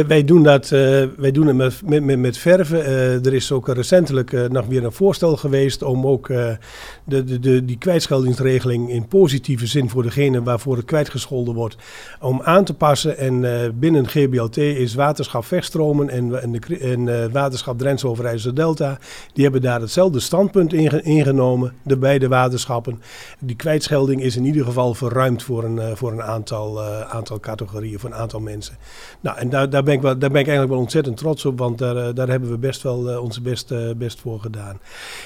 wij, 0.07 0.23
doen 0.23 0.43
dat 0.43 0.71
uh, 0.71 1.05
wij 1.17 1.31
doen 1.31 1.47
het 1.47 1.55
met, 1.55 2.05
met, 2.05 2.19
met 2.19 2.37
verven. 2.37 2.79
Uh, 2.79 3.25
er 3.25 3.33
is 3.33 3.51
ook 3.51 3.67
recentelijk 3.67 4.31
uh, 4.31 4.47
nog 4.47 4.65
weer 4.65 4.83
een 4.83 4.91
voorstel 4.91 5.37
geweest 5.37 5.83
om 5.83 6.07
ook 6.07 6.27
de, 6.27 6.57
de, 7.03 7.39
de, 7.39 7.65
die 7.65 7.77
kwijtscheldingsregeling 7.77 8.89
in 8.89 9.07
positieve 9.07 9.67
zin 9.67 9.89
voor 9.89 10.03
degene 10.03 10.43
waarvoor 10.43 10.75
het 10.75 10.85
kwijtgescholden 10.85 11.53
wordt, 11.53 11.77
om 12.19 12.41
aan 12.41 12.63
te 12.63 12.73
passen. 12.73 13.17
En 13.17 13.41
binnen 13.79 14.07
GBLT 14.07 14.57
is 14.57 14.93
Waterschap 14.93 15.45
Vechtstromen 15.45 16.09
en, 16.09 16.51
de, 16.51 17.29
Waterschap 17.31 17.77
Drentse 17.77 18.07
Overijssel 18.07 18.53
Delta, 18.53 18.97
die 19.33 19.43
hebben 19.43 19.61
daar 19.61 19.81
hetzelfde 19.81 20.19
standpunt 20.19 20.73
in, 20.73 21.03
ingenomen, 21.03 21.73
de 21.83 21.97
beide 21.97 22.27
waterschappen. 22.27 23.01
Die 23.39 23.55
kwijtschelding 23.55 24.21
is 24.21 24.35
in 24.35 24.45
ieder 24.45 24.65
geval 24.65 24.93
verruimd 24.93 25.43
voor 25.43 25.63
een, 25.63 25.97
voor 25.97 26.11
een 26.11 26.23
aantal, 26.23 26.83
aantal 27.03 27.39
categorieën, 27.39 27.99
voor 27.99 28.09
een 28.09 28.15
aantal 28.15 28.39
mensen. 28.39 28.77
Nou, 29.21 29.37
en 29.37 29.49
daar 29.49 29.68
daar, 29.69 29.83
ben 29.83 29.93
ik 29.93 30.01
wel, 30.01 30.17
daar 30.17 30.29
ben 30.29 30.39
ik 30.39 30.47
eigenlijk 30.47 30.69
wel 30.69 30.79
ontzettend 30.79 31.17
trots 31.17 31.45
op, 31.45 31.59
want 31.59 31.77
daar, 31.77 31.97
eh, 31.97 32.13
daar 32.13 32.27
hebben 32.27 32.49
we 32.49 32.57
best 32.57 32.81
wel 32.81 33.09
uh, 33.09 33.23
onze 33.23 33.41
best, 33.41 33.71
uh, 33.71 33.79
best 33.97 34.19
voor 34.19 34.39
gedaan. 34.39 34.79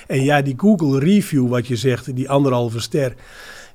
En 0.08 0.24
ja, 0.24 0.42
die 0.42 0.54
Google 0.58 1.00
Review, 1.00 1.50
wat 1.50 1.68
je 1.68 1.76
zegt, 1.76 2.16
die 2.16 2.30
anderhalve 2.30 2.80
ster. 2.80 3.14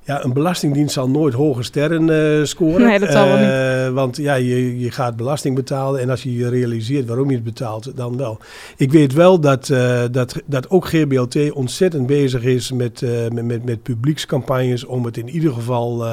Ja, 0.03 0.23
een 0.23 0.33
belastingdienst 0.33 0.93
zal 0.93 1.09
nooit 1.09 1.33
hoge 1.33 1.63
sterren 1.63 2.07
uh, 2.07 2.45
scoren. 2.45 2.87
Nee, 2.87 2.99
dat 2.99 3.11
zal 3.11 3.27
wel 3.27 3.37
niet. 3.37 3.93
Want 3.93 4.17
ja, 4.17 4.33
je, 4.33 4.79
je 4.79 4.91
gaat 4.91 5.15
belasting 5.15 5.55
betalen 5.55 6.01
en 6.01 6.09
als 6.09 6.23
je 6.23 6.35
je 6.35 6.49
realiseert 6.49 7.07
waarom 7.07 7.29
je 7.29 7.35
het 7.35 7.43
betaalt, 7.43 7.97
dan 7.97 8.17
wel. 8.17 8.37
Ik 8.77 8.91
weet 8.91 9.13
wel 9.13 9.39
dat, 9.39 9.69
uh, 9.69 10.01
dat, 10.11 10.35
dat 10.45 10.69
ook 10.69 10.87
GBLT 10.87 11.51
ontzettend 11.51 12.07
bezig 12.07 12.43
is 12.43 12.71
met, 12.71 13.03
met, 13.31 13.45
met, 13.45 13.65
met 13.65 13.83
publiekscampagnes 13.83 14.85
om 14.85 15.05
het 15.05 15.17
in 15.17 15.29
ieder 15.29 15.53
geval 15.53 16.05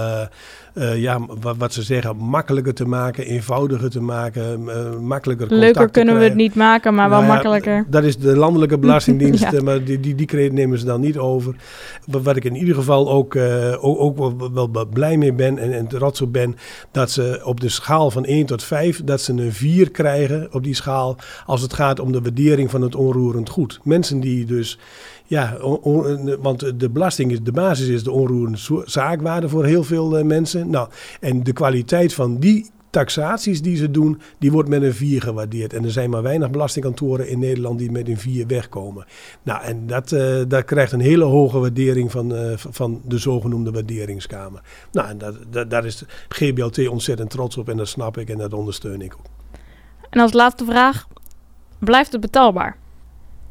uh, 0.78 1.00
ja, 1.00 1.20
wat, 1.40 1.56
wat, 1.56 1.72
ze 1.72 1.82
zeggen, 1.82 2.16
makkelijker 2.16 2.74
te 2.74 2.84
maken, 2.84 3.24
eenvoudiger 3.24 3.90
te 3.90 4.00
maken, 4.00 4.60
uh, 4.60 4.98
makkelijker 4.98 5.46
Leuker 5.54 5.90
kunnen 5.90 6.18
we 6.18 6.24
het 6.24 6.34
niet 6.34 6.54
maken, 6.54 6.94
maar 6.94 7.08
wel 7.08 7.18
nou 7.18 7.30
ja, 7.30 7.34
makkelijker. 7.34 7.86
Dat 7.88 8.04
is 8.04 8.16
de 8.16 8.36
landelijke 8.36 8.78
belastingdienst, 8.86 9.50
ja. 9.50 9.62
maar 9.62 9.84
die, 9.84 10.00
die, 10.00 10.14
die 10.14 10.26
credit 10.26 10.52
nemen 10.52 10.78
ze 10.78 10.84
dan 10.84 11.00
niet 11.00 11.18
over. 11.18 11.54
Wat 12.06 12.36
ik 12.36 12.44
in 12.44 12.56
ieder 12.56 12.74
geval 12.74 13.10
ook, 13.10 13.34
uh, 13.34 13.84
ook, 13.84 14.00
ook 14.00 14.16
wel, 14.16 14.52
wel, 14.52 14.70
wel, 14.72 14.86
blij 14.86 15.16
mee 15.16 15.32
ben 15.32 15.58
en, 15.58 15.72
en 15.72 15.86
trots 15.86 16.20
op 16.20 16.32
ben, 16.32 16.56
dat 16.90 17.10
ze 17.10 17.40
op 17.44 17.60
de 17.60 17.68
schaal 17.68 18.10
van 18.10 18.24
1 18.24 18.46
tot 18.46 18.62
5, 18.62 19.04
dat 19.04 19.20
ze 19.20 19.32
een 19.32 19.52
4 19.52 19.90
krijgen 19.90 20.48
op 20.52 20.64
die 20.64 20.74
schaal, 20.74 21.16
als 21.46 21.62
het 21.62 21.72
gaat 21.72 22.00
om 22.00 22.12
de 22.12 22.20
waardering 22.22 22.70
van 22.70 22.82
het 22.82 22.94
onroerend 22.94 23.48
goed. 23.48 23.80
Mensen 23.82 24.20
die 24.20 24.44
dus 24.44 24.78
ja, 25.26 25.56
on, 25.60 26.36
want 26.40 26.80
de 26.80 26.90
belasting 26.90 27.32
is 27.32 27.42
de 27.42 27.52
basis 27.52 27.88
is 27.88 28.02
de 28.02 28.10
onroerende 28.10 28.58
zaakwaarde 28.84 29.48
voor 29.48 29.64
heel 29.64 29.84
veel 29.84 30.18
uh, 30.18 30.24
mensen. 30.24 30.70
Nou, 30.70 30.88
en 31.20 31.42
de 31.42 31.52
kwaliteit 31.52 32.14
van 32.14 32.38
die 32.38 32.70
taxaties 32.90 33.62
die 33.62 33.76
ze 33.76 33.90
doen, 33.90 34.20
die 34.38 34.52
wordt 34.52 34.68
met 34.68 34.82
een 34.82 34.94
4 34.94 35.22
gewaardeerd. 35.22 35.72
En 35.72 35.84
er 35.84 35.90
zijn 35.90 36.10
maar 36.10 36.22
weinig 36.22 36.50
belastingkantoren 36.50 37.28
in 37.28 37.38
Nederland 37.38 37.78
die 37.78 37.90
met 37.90 38.08
een 38.08 38.18
4 38.18 38.46
wegkomen. 38.46 39.04
Nou, 39.42 39.62
en 39.62 39.86
dat, 39.86 40.12
uh, 40.12 40.42
dat 40.48 40.64
krijgt 40.64 40.92
een 40.92 41.00
hele 41.00 41.24
hoge 41.24 41.58
waardering 41.58 42.10
van, 42.10 42.32
van 42.56 43.00
de 43.04 43.18
zogenoemde 43.18 43.70
waarderingskamer. 43.70 44.60
Nou, 44.92 45.08
en 45.08 45.18
dat, 45.18 45.36
dat, 45.50 45.70
daar 45.70 45.84
is 45.84 46.04
GBLT 46.28 46.88
ontzettend 46.88 47.30
trots 47.30 47.56
op 47.56 47.68
en 47.68 47.76
dat 47.76 47.88
snap 47.88 48.18
ik 48.18 48.28
en 48.28 48.38
dat 48.38 48.52
ondersteun 48.52 49.00
ik 49.00 49.14
ook. 49.18 49.26
En 50.10 50.20
als 50.20 50.32
laatste 50.32 50.64
vraag, 50.64 51.06
blijft 51.78 52.12
het 52.12 52.20
betaalbaar? 52.20 52.76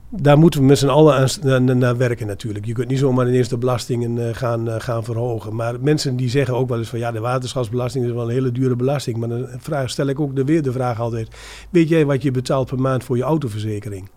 Daar 0.10 0.38
moeten 0.38 0.60
we 0.60 0.66
met 0.66 0.78
z'n 0.78 0.88
allen 0.88 1.30
aan, 1.44 1.78
naar, 1.78 1.98
werken 1.98 2.28
natuurlijk. 2.28 2.66
Je 2.66 2.74
kunt 2.74 2.88
niet 2.88 3.00
zomaar 3.00 3.28
ineens 3.28 3.48
de 3.48 3.58
belastingen 3.58 4.18
uh, 4.18 4.30
gaan, 4.32 4.68
uh, 4.68 4.76
gaan 4.78 5.04
verhogen. 5.04 5.56
Maar 5.56 5.80
mensen 5.80 6.16
die 6.16 6.30
zeggen 6.30 6.56
ook 6.56 6.70
wel 6.70 6.78
eens 6.78 6.90
van 6.90 7.00
ja, 7.00 7.12
de 7.12 7.20
waterschapsbelasting 7.20 8.06
is 8.06 8.12
wel 8.12 8.24
een 8.24 8.34
hele 8.34 8.52
dure 8.52 8.76
belasting. 8.76 9.18
Maar 9.18 9.30
dan 9.30 9.48
vraag, 9.58 9.90
stel 9.90 10.08
ik 10.08 10.20
ook 10.20 10.36
de, 10.36 10.44
weer 10.44 10.62
de 10.62 10.72
vraag 10.72 11.00
altijd. 11.00 11.28
Weet 11.70 11.90
jij 11.90 12.06
wat 12.06 12.22
je 12.22 12.32
betaalt 12.32 12.68
per 12.68 12.80
maand 12.80 13.04
voor 13.04 13.18
je 13.18 13.24
autoverzekering? 13.24 14.10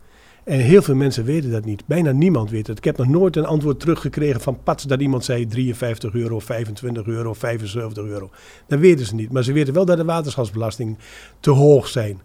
En 0.49 0.59
heel 0.59 0.83
veel 0.83 0.95
mensen 0.95 1.25
weten 1.25 1.51
dat 1.51 1.65
niet. 1.65 1.87
Bijna 1.87 2.13
niemand 2.13 2.51
weet 2.51 2.67
het. 2.67 2.79
Ik 2.79 2.85
heb 2.85 2.97
nog 2.97 3.09
nooit 3.09 3.37
een 3.37 3.47
antwoord 3.47 3.81
teruggekregen 3.81 4.41
van 4.41 4.63
Pats 4.63 4.85
dat 4.85 5.01
iemand 5.01 5.25
zei 5.25 5.47
53 5.47 6.15
euro, 6.15 6.39
25 6.39 7.07
euro, 7.07 7.35
75 7.35 8.05
euro. 8.05 8.31
Dat 8.67 8.79
weten 8.79 9.07
ze 9.07 9.15
niet. 9.15 9.33
Maar 9.33 9.43
ze 9.43 9.53
weten 9.53 9.75
wel 9.75 9.85
dat 9.85 9.97
de 9.97 10.05
waterschapsbelasting 10.05 10.99
te 11.41 11.51
hoog 11.51 11.89
zijn. 11.89 12.21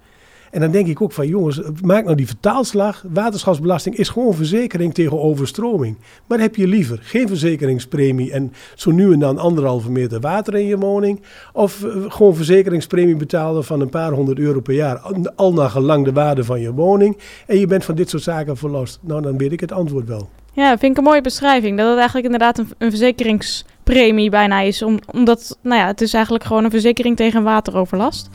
En 0.53 0.59
dan 0.59 0.71
denk 0.71 0.87
ik 0.87 1.01
ook 1.01 1.11
van 1.11 1.27
jongens, 1.27 1.61
maak 1.83 2.03
nou 2.03 2.15
die 2.15 2.27
vertaalslag. 2.27 3.03
Waterschapsbelasting 3.09 3.95
is 3.95 4.09
gewoon 4.09 4.33
verzekering 4.33 4.93
tegen 4.93 5.19
overstroming. 5.19 5.97
Maar 6.27 6.39
heb 6.39 6.55
je 6.55 6.67
liever 6.67 6.99
geen 7.01 7.27
verzekeringspremie 7.27 8.31
en 8.31 8.53
zo 8.75 8.91
nu 8.91 9.13
en 9.13 9.19
dan 9.19 9.37
anderhalve 9.37 9.91
meter 9.91 10.19
water 10.19 10.55
in 10.55 10.65
je 10.65 10.77
woning? 10.77 11.21
Of 11.53 11.83
eh, 11.83 11.91
gewoon 12.07 12.35
verzekeringspremie 12.35 13.15
betalen 13.15 13.63
van 13.63 13.81
een 13.81 13.89
paar 13.89 14.11
honderd 14.11 14.39
euro 14.39 14.59
per 14.59 14.73
jaar, 14.73 15.01
al 15.35 15.53
naar 15.53 15.69
gelang 15.69 16.05
de 16.05 16.13
waarde 16.13 16.43
van 16.43 16.61
je 16.61 16.73
woning. 16.73 17.17
En 17.47 17.59
je 17.59 17.67
bent 17.67 17.85
van 17.85 17.95
dit 17.95 18.09
soort 18.09 18.23
zaken 18.23 18.57
verlost. 18.57 18.99
Nou, 19.01 19.21
dan 19.21 19.37
weet 19.37 19.51
ik 19.51 19.59
het 19.59 19.71
antwoord 19.71 20.07
wel. 20.07 20.29
Ja, 20.51 20.77
vind 20.77 20.91
ik 20.91 20.97
een 20.97 21.03
mooie 21.03 21.21
beschrijving. 21.21 21.77
Dat 21.77 21.87
het 21.87 21.97
eigenlijk 21.97 22.25
inderdaad 22.25 22.57
een, 22.57 22.89
verzekeringspremie 22.89 24.29
bijna 24.29 24.59
is. 24.59 24.81
Om, 24.81 24.99
omdat, 25.11 25.57
nou 25.61 25.79
ja, 25.79 25.87
het 25.87 26.01
is 26.01 26.13
eigenlijk 26.13 26.43
gewoon 26.43 26.63
een 26.63 26.71
verzekering 26.71 27.15
tegen 27.15 27.43
wateroverlast. 27.43 28.29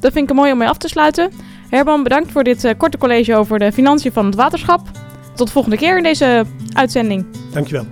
Dat 0.00 0.12
vind 0.12 0.30
ik 0.30 0.36
mooi 0.36 0.52
om 0.52 0.58
mee 0.58 0.68
af 0.68 0.76
te 0.76 0.88
sluiten. 0.88 1.30
Herman, 1.68 2.02
bedankt 2.02 2.32
voor 2.32 2.44
dit 2.44 2.64
uh, 2.64 2.72
korte 2.76 2.98
college 2.98 3.36
over 3.36 3.58
de 3.58 3.72
financiën 3.72 4.12
van 4.12 4.26
het 4.26 4.34
waterschap. 4.34 4.90
Tot 5.34 5.46
de 5.46 5.52
volgende 5.52 5.76
keer 5.76 5.96
in 5.96 6.02
deze 6.02 6.44
uitzending. 6.72 7.26
Dankjewel. 7.52 7.86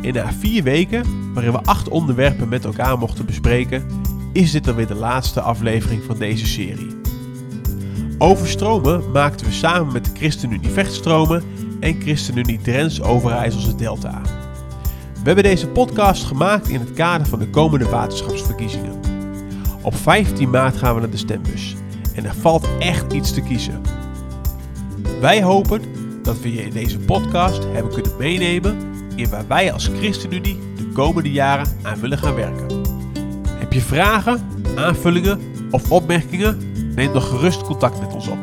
In 0.00 0.12
de 0.12 0.24
vier 0.38 0.62
weken, 0.62 1.32
waarin 1.34 1.52
we 1.52 1.60
acht 1.64 1.88
onderwerpen 1.88 2.48
met 2.48 2.64
elkaar 2.64 2.98
mochten 2.98 3.26
bespreken, 3.26 3.86
is 4.32 4.50
dit 4.50 4.64
dan 4.64 4.74
weer 4.74 4.86
de 4.86 4.94
laatste 4.94 5.40
aflevering 5.40 6.02
van 6.02 6.18
deze 6.18 6.46
serie. 6.46 6.98
Overstromen 8.18 9.10
maakten 9.10 9.46
we 9.46 9.52
samen 9.52 9.92
met 9.92 10.04
de 10.04 10.10
ChristenUnie 10.14 10.70
Vechtstromen 10.70 11.42
en 11.80 12.00
ChristenUnie 12.00 12.60
Drents 12.62 13.02
Overijsselse 13.02 13.74
Delta. 13.74 14.20
We 15.12 15.26
hebben 15.26 15.44
deze 15.44 15.68
podcast 15.68 16.24
gemaakt 16.24 16.68
in 16.68 16.80
het 16.80 16.92
kader 16.92 17.26
van 17.26 17.38
de 17.38 17.50
komende 17.50 17.88
waterschapsverkiezingen. 17.88 18.99
Op 19.82 19.94
15 19.94 20.50
maart 20.50 20.76
gaan 20.76 20.94
we 20.94 21.00
naar 21.00 21.10
de 21.10 21.16
stembus 21.16 21.76
en 22.14 22.24
er 22.24 22.34
valt 22.34 22.68
echt 22.78 23.12
iets 23.12 23.32
te 23.32 23.40
kiezen. 23.40 23.80
Wij 25.20 25.42
hopen 25.42 25.82
dat 26.22 26.40
we 26.40 26.52
je 26.52 26.62
in 26.62 26.72
deze 26.72 26.98
podcast 26.98 27.64
hebben 27.72 27.92
kunnen 27.92 28.12
meenemen 28.18 28.76
in 29.16 29.30
waar 29.30 29.46
wij 29.48 29.72
als 29.72 29.86
ChristenUnie 29.86 30.58
de 30.76 30.88
komende 30.92 31.30
jaren 31.30 31.66
aan 31.82 32.00
willen 32.00 32.18
gaan 32.18 32.34
werken. 32.34 32.82
Heb 33.48 33.72
je 33.72 33.80
vragen, 33.80 34.40
aanvullingen 34.76 35.40
of 35.70 35.90
opmerkingen? 35.90 36.58
Neem 36.94 37.12
dan 37.12 37.22
gerust 37.22 37.62
contact 37.62 38.00
met 38.00 38.14
ons 38.14 38.28
op. 38.28 38.38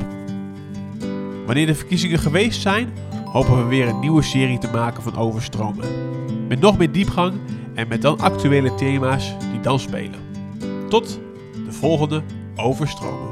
Wanneer 1.45 1.65
de 1.65 1.75
verkiezingen 1.75 2.19
geweest 2.19 2.61
zijn, 2.61 2.89
hopen 3.25 3.57
we 3.57 3.63
weer 3.63 3.87
een 3.87 3.99
nieuwe 3.99 4.21
serie 4.21 4.57
te 4.57 4.69
maken 4.71 5.03
van 5.03 5.17
Overstromen. 5.17 5.85
Met 6.47 6.59
nog 6.59 6.77
meer 6.77 6.91
diepgang 6.91 7.33
en 7.73 7.87
met 7.87 8.01
dan 8.01 8.19
actuele 8.19 8.75
thema's 8.75 9.35
die 9.51 9.59
dan 9.59 9.79
spelen. 9.79 10.19
Tot 10.89 11.19
volgende 11.77 12.23
overstromen. 12.55 13.26